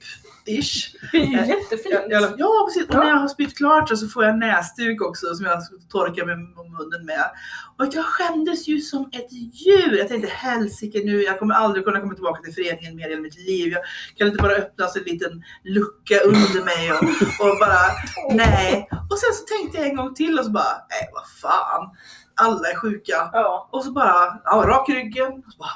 [0.47, 0.95] Ish.
[1.13, 1.95] Det är Eh, jättefint.
[1.95, 2.89] Ja, ja, ja, precis.
[2.89, 6.39] Och när jag har spytt klart så får jag näsduk också som jag torkar med
[6.39, 7.31] munnen med.
[7.79, 9.99] Och jag skämdes ju som ett djur.
[9.99, 13.39] Jag tänkte helsike nu, jag kommer aldrig kunna komma tillbaka till föreningen mer i mitt
[13.39, 13.73] liv.
[13.73, 13.83] Jag
[14.19, 17.03] kan inte bara öppna en liten lucka under mig och,
[17.47, 17.81] och bara
[18.31, 18.89] nej.
[19.11, 21.91] Och sen så tänkte jag en gång till och så bara, nej vad fan.
[22.41, 23.31] Alla är sjuka.
[23.33, 23.69] Ja.
[23.73, 25.33] Och så bara, ja, rak i ryggen.
[25.47, 25.71] Och, så bara,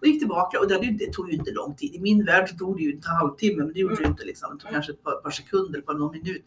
[0.00, 1.94] och gick tillbaka och det, hade det tog ju inte lång tid.
[1.94, 4.08] I min värld så tog det ju inte en halvtimme, men det gjorde det ju
[4.08, 4.24] inte.
[4.24, 4.56] Liksom.
[4.56, 6.44] Det tog kanske ett par, par sekunder, bara någon minut.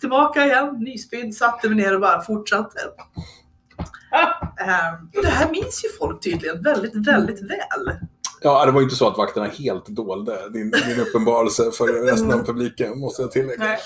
[0.00, 2.78] Tillbaka igen, nyspydd, satte mig ner och bara fortsatte.
[4.60, 7.96] Ehm, det här minns ju folk tydligen väldigt, väldigt väl.
[8.40, 12.32] Ja, det var ju inte så att vakterna helt dolde din, din uppenbarelse för resten
[12.32, 13.64] av publiken, måste jag tillägga.
[13.64, 13.78] Nej.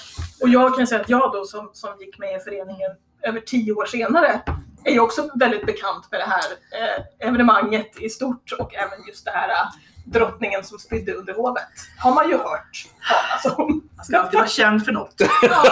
[0.43, 2.91] Och jag kan säga att jag då som, som gick med i föreningen
[3.23, 4.43] över tio år senare
[4.85, 9.25] är ju också väldigt bekant med det här eh, evenemanget i stort och även just
[9.25, 9.69] det här eh,
[10.05, 11.69] drottningen som spydde under hovet.
[11.99, 13.91] Har man ju hört talas om.
[13.97, 15.15] Man ska alltid vara känd för något.
[15.43, 15.63] Ja,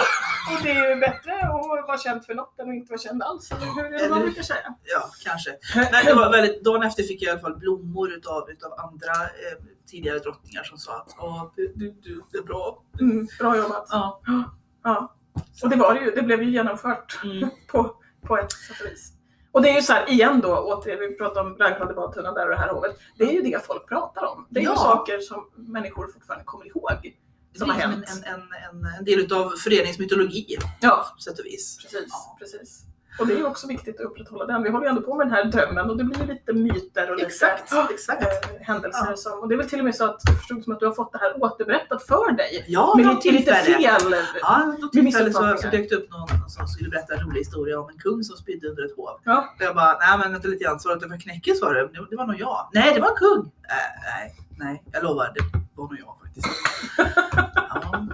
[0.55, 3.23] och det är ju bättre att vara känd för något än att inte vara känd
[3.23, 3.51] alls.
[3.51, 4.75] Eller hur är det man brukar säga?
[4.83, 5.57] Ja, kanske.
[5.91, 9.11] Nej, det var väldigt, dagen efter fick jag i alla fall blommor utav, utav andra
[9.11, 12.83] eh, tidigare drottningar som sa att du, du, du, det är bra.
[12.99, 13.87] Mm, bra jobbat.
[13.89, 14.21] Ja.
[14.83, 15.15] Ja.
[15.63, 16.11] Och det var det ju.
[16.11, 17.19] Det blev ju genomfört.
[17.23, 17.49] Mm.
[17.67, 17.95] på,
[18.27, 19.13] på ett sätt och vis.
[19.51, 22.33] Och det är ju så här igen då, återigen, vi pratade om Ragnvald i badtunnan
[22.33, 22.95] där och det här hovet.
[23.17, 24.47] Det är ju det folk pratar om.
[24.49, 24.71] Det är Ja.
[24.71, 27.17] ju saker som människor fortfarande kommer ihåg.
[27.57, 28.05] Som har Det är hänt.
[28.25, 28.41] En, en,
[28.83, 31.77] en, en del utav föreningsmytologi Ja, på sätt och vis.
[31.81, 32.07] precis.
[32.09, 32.35] Ja.
[32.39, 32.81] precis.
[33.19, 34.63] Och det är ju också viktigt att upprätthålla den.
[34.63, 37.09] Vi håller ju ändå på med den här drömmen och det blir ju lite myter
[37.11, 38.21] och lite Exakt, exakt.
[38.23, 39.15] eh, händelser Ja.
[39.15, 40.85] som, och det är väl till och med så att det förstod som att du
[40.85, 42.65] har fått det här återberättat för dig.
[42.67, 43.81] Ja, Med lite, lite fel.
[44.41, 47.79] Ja, något tillfälle så, så dök det upp någon som skulle berätta en rolig historia
[47.79, 49.19] om en kung som spydde under ett hov.
[49.23, 49.53] Ja.
[49.55, 51.81] Och jag bara, nej men vänta lite grann, du för knäckis var det?
[51.87, 52.05] det?
[52.09, 52.69] Det var nog jag.
[52.73, 53.39] Nej, det var en kung.
[53.45, 53.75] Äh,
[54.15, 55.41] nej, nej, jag lovar, det
[55.75, 56.47] var nog jag faktiskt.
[57.73, 58.07] Ja,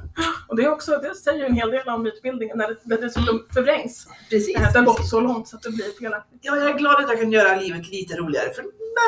[0.48, 3.02] Och det, är också, det säger en hel del om mytbildningen när det, när det
[3.02, 4.08] dessutom förvrängs.
[4.30, 4.56] precis.
[4.74, 6.40] Det har gått så långt så att det blir felaktigt.
[6.42, 8.64] Ja, jag är glad att jag kan göra livet lite roligare för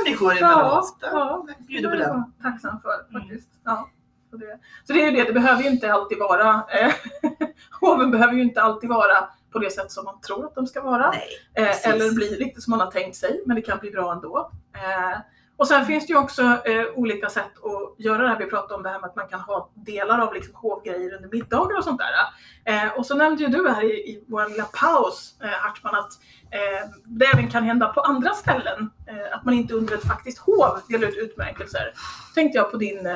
[0.05, 0.97] människor Ja, emellanåt.
[1.01, 1.45] ja.
[1.57, 3.49] Jag bjuder på Det jag tacksam för faktiskt.
[3.65, 3.89] Ja.
[4.29, 6.93] Så, det, så det är ju det, det behöver ju inte alltid vara, eh,
[7.81, 10.81] hoven behöver ju inte alltid vara på det sätt som man tror att de ska
[10.81, 11.11] vara.
[11.11, 11.27] Nej,
[11.65, 14.51] Eh, eller bli riktigt som man har tänkt sig, men det kan bli bra ändå.
[14.75, 15.19] Eh,
[15.59, 18.39] och sen finns det ju också eh, olika sätt att göra det här.
[18.39, 21.29] Vi pratade om det här med att man kan ha delar av liksom hovgrejer under
[21.29, 22.73] middagar och sånt där.
[22.73, 26.11] Eh, och så nämnde ju du här i, i vår lilla paus, eh, Hartman, att
[26.51, 28.89] eh, det även kan hända på andra ställen.
[29.07, 31.93] Eh, att man inte under ett faktiskt hov delar ut utmärkelser.
[32.35, 33.13] Tänkte jag på din eh,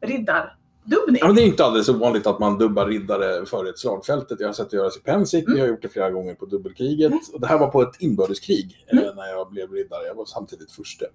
[0.00, 1.18] riddardubbning.
[1.20, 4.40] Ja, men det är inte alldeles ovanligt att man dubbar riddare före ett slagfältet.
[4.40, 5.58] Jag har sett det göras i Pensik, Mm.
[5.58, 7.12] jag har gjort det flera gånger på dubbelkriget.
[7.34, 9.04] Och det här var på ett inbördeskrig Mm.
[9.04, 10.06] eh, när jag blev riddare.
[10.06, 11.06] Jag var samtidigt förste.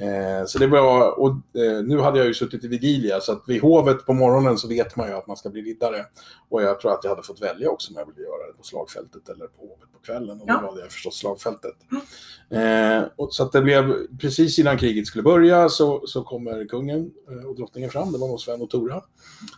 [0.00, 3.42] Eh, så det var, och eh, nu hade jag ju suttit i Vigilia, så att
[3.46, 6.06] vid hovet på morgonen så vet man ju att man ska bli riddare.
[6.48, 8.62] Och jag tror att jag hade fått välja också om jag ville göra det på
[8.62, 10.40] slagfältet eller på hovet på kvällen.
[10.40, 10.54] Och Ja.
[10.60, 11.74] då valde jag förstås slagfältet.
[12.50, 17.10] Eh, och, så att det blev, precis innan kriget skulle börja så, så kommer kungen
[17.30, 18.96] eh, och drottningen fram, det var nog Sven och Tora.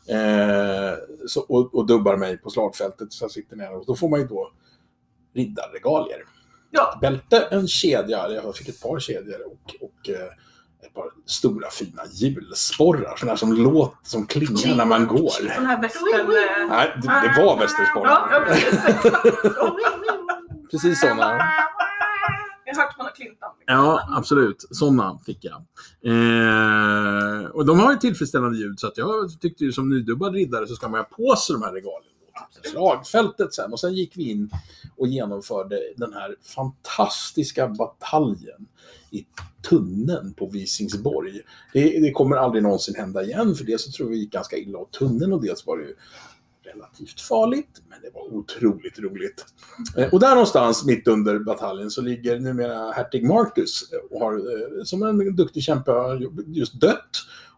[0.08, 0.94] Eh,
[1.26, 4.20] så, och, och dubbar mig på slagfältet så jag sitter ner och då får man
[4.20, 4.52] ju då
[5.34, 6.22] riddarregalier.
[6.74, 6.98] Ja.
[7.00, 11.70] bälte, en kedja, eller jag fick ett par kedjor och, och eh, ett par stora
[11.70, 13.16] fina hjulsporrar.
[13.16, 15.30] Sådana som låter, som klingar när man går.
[15.30, 16.68] Sån här västern...
[16.68, 18.28] Nej, det, det var västersporrar.
[18.30, 18.80] Ja, precis.
[20.70, 21.38] Precis sådana.
[22.64, 23.52] Jag har hört man har.
[23.66, 24.66] Ja, absolut.
[24.70, 25.64] Sådana fick jag.
[26.04, 30.66] Eh, och de har ju tillfredsställande ljud, så att jag tyckte ju som nydubbad riddare
[30.66, 32.11] så ska man ha på sig de här regalierna till
[32.62, 33.72] slagfältet sen.
[33.72, 34.50] Och sen gick vi in
[34.96, 38.66] och genomförde den här fantastiska bataljen
[39.10, 39.26] i
[39.68, 41.40] tunneln på Visingsborg.
[41.72, 44.78] Det, det kommer aldrig någonsin hända igen, för dels så tror vi gick ganska illa
[44.78, 45.94] åt tunneln och dels var det ju
[46.62, 49.44] relativt farligt, men det var otroligt roligt.
[49.96, 54.84] Eh, och där någonstans, mitt under bataljen, så ligger numera hertig Marcus och har eh,
[54.84, 57.10] som en duktig kämpe har just dött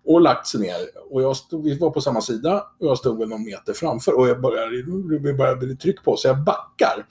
[0.06, 0.76] och lagt sig ner.
[1.10, 4.18] Och jag stod, vi var på samma sida och jag stod väl någon meter framför
[4.18, 4.82] och jag började,
[5.18, 7.06] det började bli tryck på så jag backar.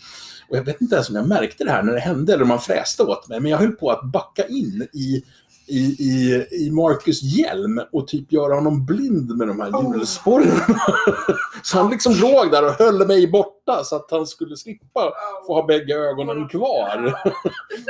[0.49, 2.49] Och jag vet inte ens om jag märkte det här när det hände eller om
[2.49, 5.23] man fräste åt mig, men jag höll på att backa in i
[5.67, 10.77] i, i, i Marcus hjälm och typ göra honom blind med de här hjulsporrarna.
[11.63, 15.13] så han liksom låg där och höll mig borta så att han skulle slippa
[15.47, 17.21] få ha bägge ögonen kvar.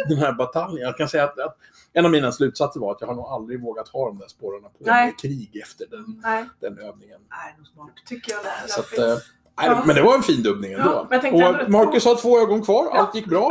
[0.09, 0.81] den här bataljen.
[0.81, 1.57] Jag kan säga att, att
[1.93, 4.69] en av mina slutsatser var att jag har nog aldrig vågat ha de där spårarna
[4.69, 5.15] på Nej.
[5.21, 7.19] krig efter den, Nej, den övningen.
[7.29, 7.89] Nej, nog smart.
[8.05, 8.49] tycker jag det.
[8.49, 9.17] är Så att, nej,
[9.55, 9.83] Ja.
[9.85, 10.91] Men det var en fin dubbning Ja, ändå.
[10.91, 13.49] men jag tänkte ändå- och Marcus har två ögon kvar, allt gick bra.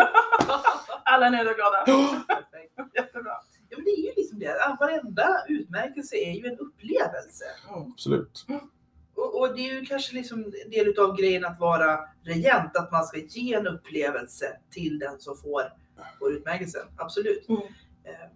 [1.04, 1.84] Alla är nöjda och glada.
[2.96, 3.32] Jättebra.
[3.68, 4.76] Ja, men det är ju liksom det.
[4.80, 7.44] Varenda utmärkelse är ju en upplevelse.
[7.68, 8.46] Absolut.
[9.14, 12.92] Och, och det är ju kanske liksom en del utav grejen att vara regent, att
[12.92, 15.62] man ska ge en upplevelse till den som får,
[16.18, 16.86] får utmärkelsen.
[16.96, 17.48] Absolut.
[17.48, 17.62] Mm.
[18.04, 18.28] Eh,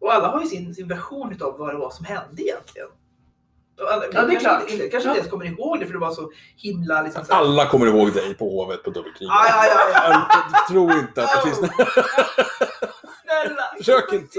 [0.00, 2.88] Och alla har ju sin, sin version utav vad det var som hände egentligen.
[3.92, 4.70] Alla, Ja, det är kanske klart.
[4.70, 5.12] Inte, kanske Ja.
[5.12, 8.12] inte ens kommer ihåg det för det var så himla liksom så Alla kommer ihåg
[8.12, 9.26] dig på Hovet på dubbelkrig.
[9.28, 10.26] Ja, ja, ja, ja.
[10.52, 11.58] Jag tror inte att det finns...
[13.22, 13.62] Snälla.
[13.76, 14.38] Försök inte.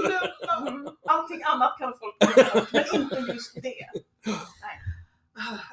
[0.66, 0.88] Mm.
[1.06, 3.68] Allting annat kan folk göra, men inte just det.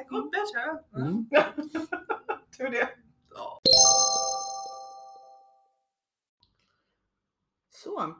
[0.01, 0.79] I got better.
[0.95, 1.25] Mm.
[2.57, 2.89] Tur det.
[3.35, 3.61] Ja.
[7.83, 8.15] Så.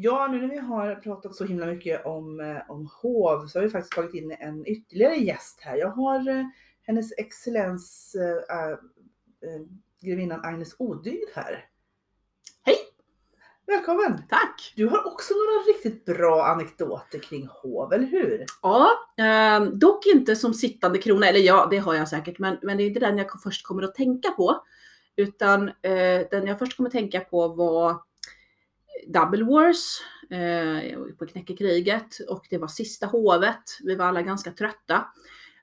[0.00, 3.64] Ja, nu när vi har pratat så himla mycket om, eh, om hov så har
[3.64, 5.76] vi faktiskt tagit in en ytterligare gäst här.
[5.76, 6.44] Jag har eh,
[6.82, 9.60] hennes excellens eh, äh, eh,
[10.00, 11.64] grevinnan Agnes Odygd här.
[12.64, 12.76] Hej!
[13.66, 14.22] Välkommen!
[14.28, 14.72] Tack!
[14.76, 18.44] Du har också några riktigt bra anekdoter kring hov, eller hur?
[18.62, 22.76] Ja, eh, dock inte som sittande krona, eller ja, det har jag säkert, men, men
[22.76, 24.64] det är inte den jag först kommer att tänka på.
[25.16, 28.07] Utan eh, den jag först kommer att tänka på var
[29.06, 33.62] Double Wars eh, på Knäckekriget och det var sista hovet.
[33.82, 35.06] Vi var alla ganska trötta.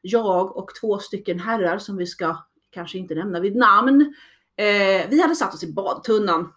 [0.02, 2.38] Jag och två stycken herrar som vi ska
[2.70, 4.16] kanske inte nämna vid namn.
[4.58, 6.54] Eh, vi hade satt oss i badtunnan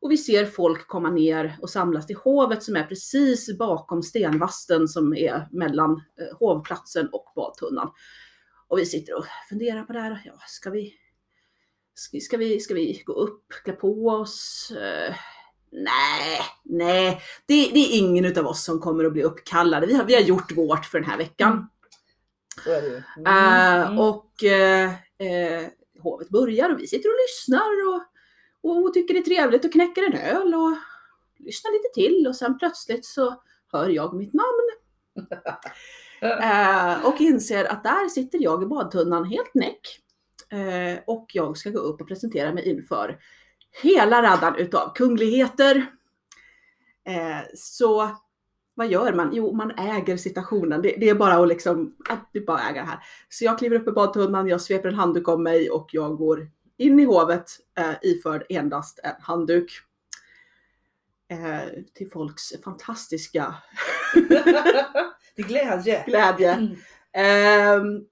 [0.00, 4.88] och vi ser folk komma ner och samlas till hovet som är precis bakom stenvasten
[4.88, 7.90] som är mellan eh, hovplatsen och badtunnan.
[8.68, 10.22] Och vi sitter och funderar på det här.
[10.24, 10.94] Ja, ska vi,
[11.94, 14.70] ska, ska vi, ska vi gå upp, klä på oss?
[14.70, 15.14] Eh,
[15.76, 19.86] nej, nej, det, det är ingen utav oss som kommer att bli uppkallade.
[19.86, 21.68] Vi har, vi har gjort vårt för den här veckan.
[23.26, 23.98] Eh, Mm.
[23.98, 25.66] och eh, eh,
[26.02, 28.02] hovet börjar och vi sitter och lyssnar och,
[28.70, 30.76] och tycker det är trevligt och knäcker en öl och
[31.38, 34.70] lyssnar lite till och sen plötsligt så hör jag mitt namn.
[36.20, 39.80] Eh, och inser att där sitter jag i badtunnan helt näck.
[41.06, 43.18] Och jag ska gå upp och presentera mig inför
[43.82, 45.86] hela raddan utav kungligheter.
[47.06, 48.16] Eh, så
[48.74, 49.30] vad gör man?
[49.32, 50.82] Jo, man äger situationen.
[50.82, 52.98] Det, det är bara att liksom, att bara äger det här.
[53.28, 56.50] Så jag kliver upp i badtunnan, jag sveper en handduk om mig och jag går
[56.76, 59.70] in i hovet eh, iförd endast en handduk.
[61.28, 63.54] Eh, till folks fantastiska
[65.36, 66.04] Till glädje.
[66.06, 66.52] glädje.
[66.52, 66.76] Mm.
[67.12, 68.04] Ehm,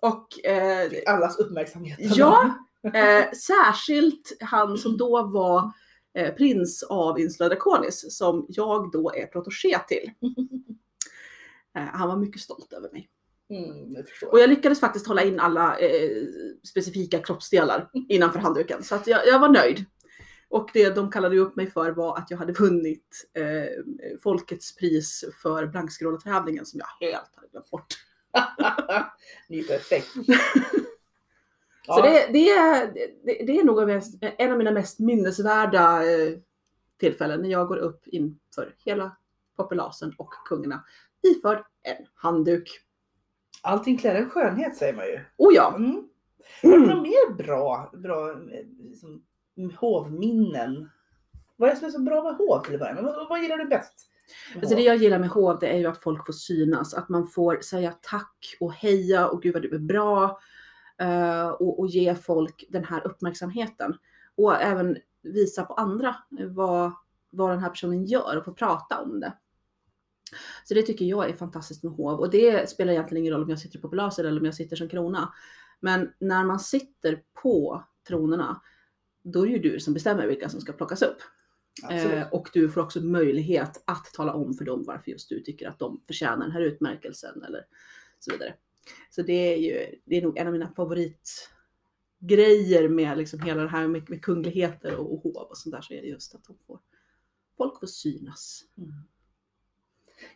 [0.00, 1.98] och eh, Allas uppmärksamhet.
[2.00, 5.72] Ja, eh, särskilt han som då var
[6.14, 10.10] eh, prins av Insula Draconis som jag då är protégé till.
[11.76, 13.08] Eh, han var mycket stolt över mig.
[13.50, 14.32] Mm, jag.
[14.32, 16.10] Och jag lyckades faktiskt hålla in alla eh,
[16.68, 18.82] specifika kroppsdelar innanför handduken.
[18.82, 19.84] Så att jag, jag var nöjd.
[20.48, 23.84] Och det de kallade upp mig för var att jag hade vunnit eh,
[24.22, 27.86] Folkets pris för blankskrålartävlingen som jag helt hade glömt bort.
[29.48, 29.68] det är
[31.96, 32.26] perfekt.
[32.26, 32.86] Så det, det, är,
[33.24, 33.90] det, det är nog
[34.38, 36.38] en av mina mest minnesvärda eh,
[37.00, 39.16] tillfällen när jag går upp inför hela
[39.56, 40.84] populasen och kungarna
[41.22, 42.70] iförd en handduk.
[43.62, 45.20] Allting klär en skönhet säger man ju.
[45.36, 45.74] Oh ja!
[45.76, 46.08] Mm.
[46.62, 46.82] Mm.
[46.82, 48.34] något mer bra, bra
[48.78, 49.22] liksom,
[49.76, 50.90] hovminnen.
[51.56, 53.04] Vad är det som är så bra med hov till att börja med?
[53.04, 54.06] Vad, vad gillar du bäst?
[54.54, 57.28] Alltså det jag gillar med hov det är ju att folk får synas, att man
[57.28, 60.40] får säga tack och heja och gud vad du är bra.
[61.00, 63.94] Eh, och, och ge folk den här uppmärksamheten.
[64.36, 66.92] Och även visa på andra vad,
[67.30, 69.32] vad den här personen gör och få prata om det.
[70.64, 72.20] Så det tycker jag är fantastiskt med hov.
[72.20, 74.76] Och det spelar egentligen ingen roll om jag sitter på palaset eller om jag sitter
[74.76, 75.32] som krona.
[75.80, 78.60] Men när man sitter på tronerna,
[79.22, 81.18] då är det ju du som bestämmer vilka som ska plockas upp.
[81.90, 85.68] Eh, och du får också möjlighet att tala om för dem varför just du tycker
[85.68, 87.64] att de förtjänar den här utmärkelsen eller
[88.18, 88.54] så vidare.
[89.10, 90.72] Så det är ju, det är nog en av mina
[92.20, 95.80] favoritgrejer med liksom hela det här med, med kungligheter och, och hov och sånt där
[95.82, 96.80] så är det just att de får,
[97.56, 98.64] folk får synas.
[98.78, 98.90] Mm.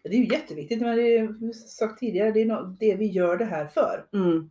[0.02, 3.06] Ja, Det är ju jätteviktigt, men det är, sagt tidigare, det är nå- det vi
[3.06, 4.08] gör det här för.
[4.12, 4.50] Mm,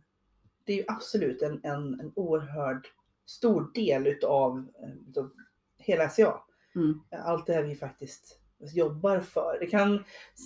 [0.64, 2.86] Det är ju absolut en, en, en oerhörd
[3.26, 5.30] stor del utav, eh, utav
[5.78, 6.42] hela SCA.
[6.74, 9.56] mm, Allt det här vi faktiskt jobbar för.
[9.60, 10.04] Det kan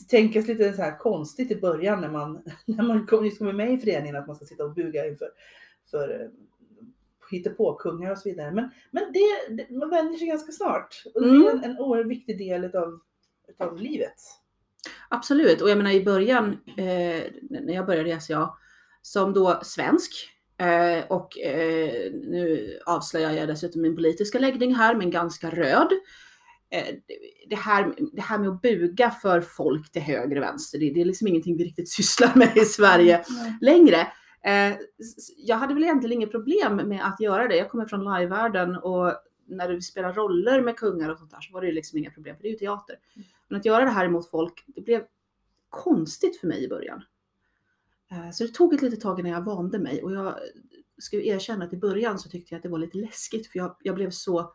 [0.08, 3.78] tänkas lite så här konstigt i början när man, när man just kommer med i
[3.78, 5.28] föreningen att man ska sitta och buga inför
[5.90, 6.30] för,
[7.40, 8.50] eh, på kungar och så vidare.
[8.50, 11.02] Men, men det, det, man vänjer sig ganska snart.
[11.14, 13.00] Och det är en, en oerhört viktig del utav,
[13.48, 14.14] utav livet.
[15.08, 18.50] absolut, och jag menar i början eh, när jag började i SCA
[19.02, 20.12] som då svensk
[20.58, 25.88] eh, och eh, nu avslöjar jag dessutom min politiska läggning här men ganska röd.
[26.70, 26.94] Eh,
[27.48, 31.00] det, här, det här med att buga för folk till höger och vänster, det, det
[31.00, 33.24] är liksom ingenting vi riktigt sysslar med i Sverige
[33.60, 34.06] längre.
[34.44, 34.76] Eh,
[35.36, 37.56] jag hade väl egentligen inget problem med att göra det.
[37.56, 39.12] Jag kommer från livevärlden och
[39.46, 42.10] när du spelar roller med kungar och sånt där så var det ju liksom inga
[42.10, 42.96] problem för det är ju teater.
[43.48, 45.02] Men att göra det här emot folk, det blev
[45.68, 47.02] konstigt för mig i början.
[48.10, 50.34] Eh, så det tog ett litet tag innan jag vande mig och jag
[50.98, 53.76] ska erkänna att i början så tyckte jag att det var lite läskigt för jag,
[53.82, 54.54] jag blev så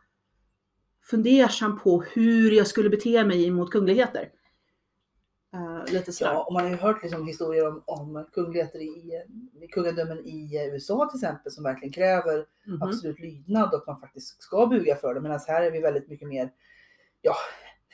[1.04, 4.28] fundersam på hur jag skulle bete mig mot kungligheter.
[5.54, 6.32] Eh, lite sådär.
[6.32, 9.12] Ja, och man har ju hört liksom historier om, om kungligheter i,
[9.62, 12.82] i kungadömen i USA till exempel som verkligen kräver Mhm.
[12.82, 15.20] absolut lydnad och att man faktiskt ska buga för det.
[15.20, 16.50] Medan här är vi väldigt mycket mer,
[17.22, 17.34] ja,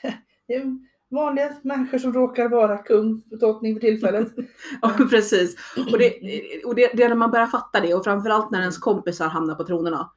[1.10, 4.28] vanliga människor som råkar vara kung drottning för tillfället.
[4.82, 5.56] Ja, precis.
[5.92, 6.12] Och, det,
[6.64, 9.54] och det, det är när man börjar fatta det och framförallt när ens kompisar hamnar
[9.54, 10.12] på tronerna.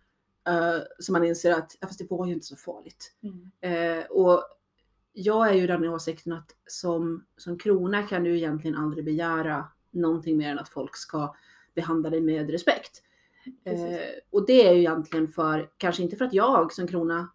[0.50, 3.14] Uh, så man inser att fast det var ju inte så farligt.
[3.62, 4.44] Eh, och
[5.14, 10.38] jag är ju den åsikten att som, som krona kan du egentligen aldrig begära någonting
[10.38, 11.36] mer än att folk ska
[11.76, 13.04] behandla dig med respekt.
[13.66, 14.00] Eh,
[14.32, 17.32] och det är ju egentligen för, kanske inte för att jag som krona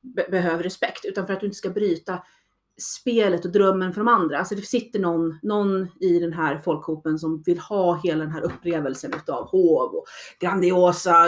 [0.00, 2.24] be- behöver respekt, utan för att du inte ska bryta
[2.80, 4.38] spelet och drömmen för de andra.
[4.38, 8.42] Alltså det sitter någon, någon i den här folkhopen som vill ha hela den här
[8.42, 10.04] upplevelsen utav hov och
[10.40, 11.26] grandiosa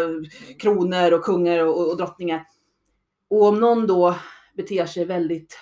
[0.59, 2.45] kronor och kungar och, och drottningar.
[3.29, 4.17] Och om någon då
[4.57, 5.59] beter sig väldigt,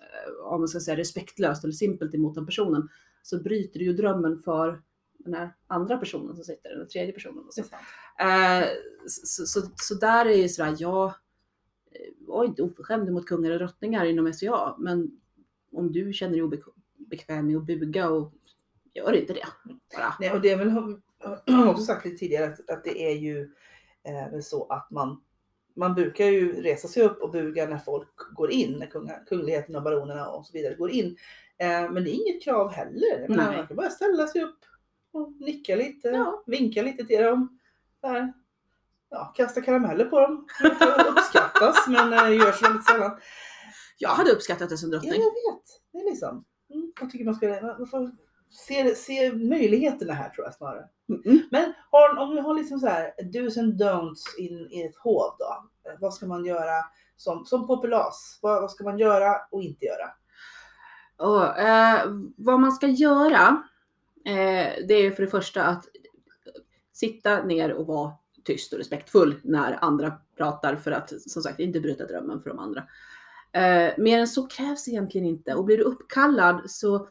[0.00, 2.88] eh, om man ska säga respektlöst eller simpelt emot den personen,
[3.22, 4.82] så bryter du ju drömmen för
[5.18, 7.44] den här andra personen som sitter, den tredje personen.
[7.46, 7.60] Och så.
[7.60, 8.64] Eh,
[9.06, 13.58] så, så, så där är ju sådär, jag eh, var inte oförskämd mot kungar och
[13.58, 15.20] drottningar inom SCA, men
[15.76, 16.62] om du känner dig
[16.98, 18.32] obekväm med att buga och
[18.94, 19.46] gör inte det.
[19.96, 20.14] Bara.
[20.20, 23.50] Nej, och det är väl, har också sagt lite tidigare, att, att det är ju
[24.04, 25.20] eh, så att man,
[25.76, 29.76] man brukar ju resa sig upp och buga när folk går in, när kunga, kungligheten
[29.76, 31.16] och baronerna och så vidare går in.
[31.58, 33.26] Eh, men det är inget krav heller.
[33.28, 33.56] Nej.
[33.56, 34.58] Man kan bara ställa sig upp
[35.12, 36.42] och nicka lite, Ja.
[36.46, 37.58] vinka lite till dem.
[38.02, 38.32] Där.
[39.10, 40.46] Ja, kasta karameller på dem.
[40.62, 43.18] Det uppskattas men eh, görs väldigt sällan.
[43.98, 45.20] Jag hade uppskattat det som Ja, drottning.
[45.22, 45.64] jag vet.
[45.92, 46.44] Det är liksom.
[46.74, 48.10] Mm, jag tycker man ska man får
[48.50, 50.84] se, se möjligheterna här tror jag snarare.
[51.24, 51.42] Mm.
[51.50, 55.36] Men har, om vi har liksom så här do's and don'ts in, i ett hov
[55.38, 55.68] då.
[55.90, 56.84] Eh, Vad ska man göra
[57.16, 58.38] som, som populas?
[58.42, 60.10] Vad, vad ska man göra och inte göra?
[61.16, 62.00] Och, eh,
[62.36, 63.62] vad man ska göra,
[64.26, 65.84] eh, det är för det första att
[66.92, 68.12] sitta ner och vara
[68.44, 72.58] tyst och respektfull när andra pratar för att som sagt inte bryta drömmen för de
[72.58, 72.84] andra.
[73.54, 77.08] Eh, mer än så krävs egentligen inte och blir du uppkallad så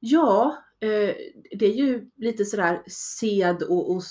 [0.00, 1.14] ja, eh,
[1.58, 4.02] det är ju lite sådär sed och, och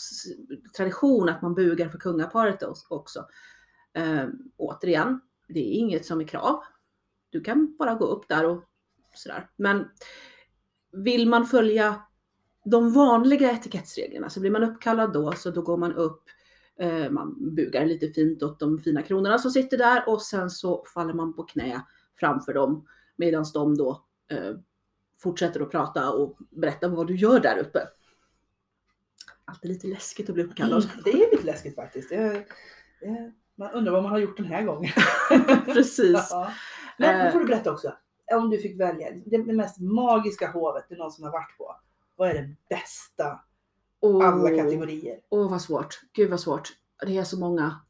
[0.78, 3.26] tradition att man bugar för kungaparet också.
[3.94, 4.28] Eh,
[4.58, 6.64] återigen, det är inget som är krav.
[7.30, 8.64] Du kan bara gå upp där och
[9.16, 9.50] sådär.
[9.56, 9.88] Men
[10.92, 12.02] vill man följa
[12.66, 16.41] de vanliga etikettsreglerna så blir man uppkallad då, så då går man upp, eh,
[17.10, 21.14] man bugar lite fint åt de fina kronorna som sitter där och sen så faller
[21.14, 21.82] man på knä
[22.20, 24.56] framför dem medan de då eh,
[25.18, 27.88] fortsätter att prata och berätta vad du gör där uppe.
[29.46, 30.90] Alltid lite läskigt att bli uppkallad.
[31.06, 32.10] Det är lite läskigt faktiskt.
[32.10, 32.46] Det,
[33.02, 34.92] det, Man undrar vad man har gjort den här gången.
[35.66, 36.28] Precis.
[36.32, 36.52] Ja.
[36.98, 37.32] Men nu Eh.
[37.32, 37.94] får du berätta också.
[38.34, 41.76] Om du fick välja det, det mest magiska hovet du någonsin har varit på.
[42.16, 43.40] Vad är det bästa?
[44.02, 45.20] Åh, Alla kategorier.
[45.30, 46.02] Åh vad svårt.
[46.14, 46.70] Gud vad svårt.
[47.06, 47.82] Det är så många.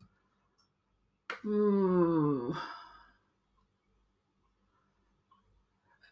[1.44, 2.54] Mm.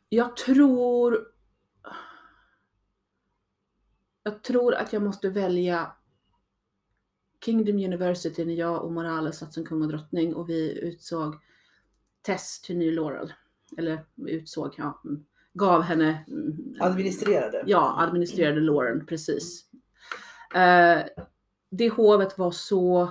[0.10, 1.28] Jag tror...
[4.24, 5.92] Jag tror att jag måste välja
[7.46, 11.36] Kingdom University när jag och Morales satt som kung och drottning och vi utsåg
[12.22, 13.34] Tess till ny Laurel.
[13.78, 15.02] Eller utsåg, ja.
[15.06, 16.26] mm, Gav henne...
[16.80, 17.64] Administrerade.
[17.68, 19.69] Ja, administrerade Lauren, precis.
[20.56, 21.06] Eh,
[21.72, 23.10] det hovet var så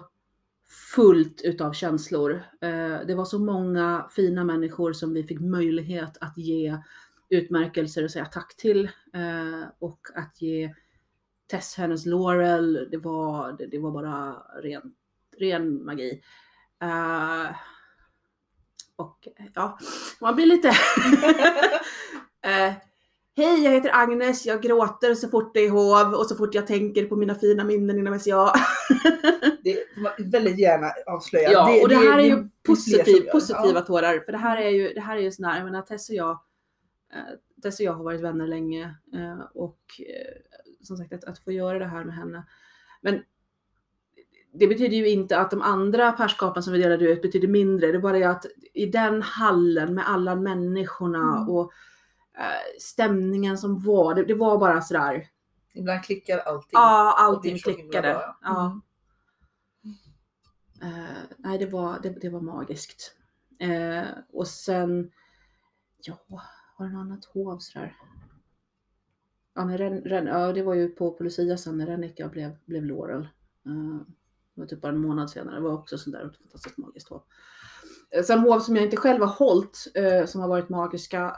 [0.94, 2.42] fullt utav känslor.
[2.60, 6.78] Eh, det var så många fina människor som vi fick möjlighet att ge
[7.28, 8.84] utmärkelser och säga tack till.
[9.14, 10.74] Eh, och att ge
[11.50, 14.94] Tess hennes Laurel, det var, det, det var bara ren,
[15.38, 16.22] ren magi.
[16.82, 17.50] Uh,
[18.96, 19.78] och ja,
[20.20, 20.68] man blir lite...
[20.68, 20.74] uh,
[23.38, 24.46] Hej, jag heter Agnes.
[24.46, 27.64] Jag gråter så fort det är hov och så fort jag tänker på mina fina
[27.64, 28.52] minnen inom SCA.
[29.64, 31.52] Det får man väldigt gärna avslöja.
[31.52, 33.80] Ja, och det här är ju det positiv, positiva Ja.
[33.80, 34.20] tårar.
[34.24, 36.14] För det här är ju, det här är ju sån här, jag menar Tess och
[36.14, 36.30] jag,
[37.12, 40.36] eh, Tess och jag har varit vänner länge eh, och eh,
[40.82, 42.46] som sagt att, att få göra det här med henne.
[43.00, 43.22] Men
[44.52, 47.86] det betyder ju inte att de andra perskapen som vi delade ut betyder mindre.
[47.86, 51.48] Det är bara det att i den hallen med alla människorna Mm.
[51.48, 51.72] och
[52.78, 55.28] stämningen som var, det, det var bara sådär.
[55.74, 56.70] Ibland klickar allting.
[56.72, 58.12] Ja, allting klickade.
[58.12, 58.38] bra.
[58.42, 58.80] Ja.
[59.84, 59.96] Mm.
[60.92, 63.14] Eh, nej, det var, det, det var magiskt.
[63.60, 65.10] Eh, och sen,
[66.02, 66.18] ja,
[66.76, 67.96] har det något annat hov sådär?
[69.54, 72.56] Ja, men Ren, Ren, ja, det var ju på, på Lucia sen när Rennika blev,
[72.64, 73.22] blev Laurel.
[73.66, 74.00] Eh,
[74.54, 75.54] det var typ bara en månad senare.
[75.54, 77.22] Det var också sånt där fantastiskt magiskt hov.
[78.10, 81.36] Eh, Sen hov som jag inte själv har hållit, eh, som har varit magiska.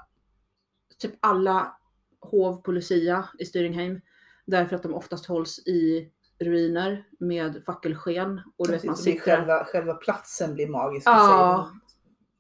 [1.01, 1.77] Typ alla
[2.21, 4.01] hov på Lucia i Styringheim.
[4.47, 8.41] Därför att de oftast hålls i ruiner med fackelsken.
[8.57, 9.21] Och du vet, man sitter...
[9.21, 11.71] själva, själva platsen blir magisk Ja.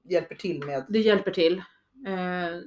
[0.03, 1.59] Hjälper till med Det hjälper till.
[2.07, 2.61] Eh,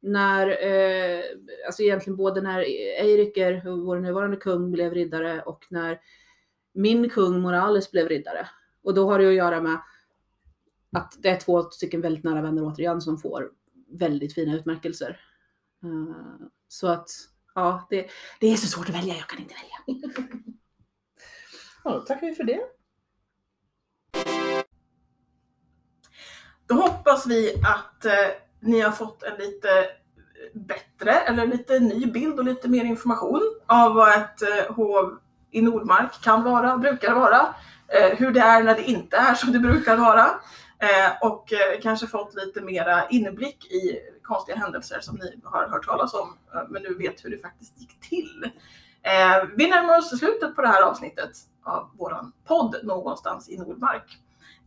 [0.00, 1.22] när, eh,
[1.66, 2.60] alltså egentligen både när
[3.00, 6.00] Eiriker, vår nuvarande kung, blev riddare och när
[6.72, 8.48] min kung Morales blev riddare.
[8.82, 9.78] Och då har det att göra med
[10.92, 13.50] att det är två stycken väldigt nära vänner återigen som får
[13.88, 15.20] väldigt fina utmärkelser.
[15.86, 17.08] Eh, så att,
[17.54, 18.10] ja, det,
[18.40, 20.02] det är så svårt att välja, jag kan inte välja.
[21.84, 22.60] Ja, då tackar vi för det.
[26.66, 28.12] Då hoppas vi att eh,
[28.60, 29.68] ni har fått en lite
[30.54, 35.18] bättre eller lite ny bild och lite mer information av vad ett eh, hov
[35.50, 37.54] i Nordmark kan vara, brukar vara,
[37.88, 40.26] eh, hur det är när det inte är som det brukar vara
[40.78, 45.86] eh, och eh, kanske fått lite mera inblick i konstiga händelser som ni har hört
[45.86, 48.50] talas om eh, men nu vet hur det faktiskt gick till.
[49.02, 51.30] Eh, vi närmar oss slutet på det här avsnittet
[51.64, 54.18] av våran podd någonstans i Nordmark.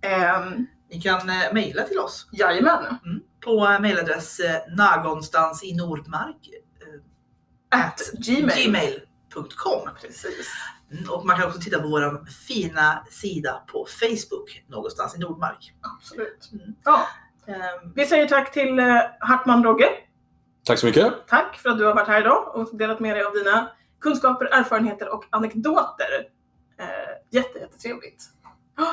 [0.01, 2.99] Ehm, Ni kan eh, mejla till oss Jajamän.
[3.43, 4.61] på eh, mejladress eh,
[5.03, 6.49] någonstans i Nordmark
[6.81, 8.65] eh, At gmail.
[8.65, 9.89] gmail.com.
[10.01, 10.47] Precis.
[10.91, 15.73] Mm, Och man kan också titta på vår fina sida på Facebook någonstans i Nordmark.
[15.81, 16.49] Absolut.
[16.53, 16.75] Mm.
[16.83, 17.07] Ja.
[17.49, 19.89] Ehm, Vi säger tack till eh, Hartman Rogge.
[20.65, 21.13] Tack så mycket.
[21.27, 23.71] Tack för att du har varit här idag och delat med dig av dina
[24.01, 26.25] kunskaper, erfarenheter och anekdoter.
[26.79, 26.85] Eh,
[27.29, 28.23] jätte, jättetrevligt.
[28.77, 28.87] Ja.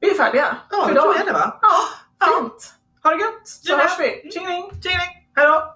[0.00, 1.14] Vi är färdiga Ja, för idag.
[1.18, 1.58] jag det va?
[1.62, 2.74] Ja, fint.
[3.02, 3.76] Ha det gött så Ja.
[3.78, 4.30] hörs vi.
[4.32, 4.70] Tjingeling!
[4.82, 5.28] Tjingeling!
[5.36, 5.74] Hej då!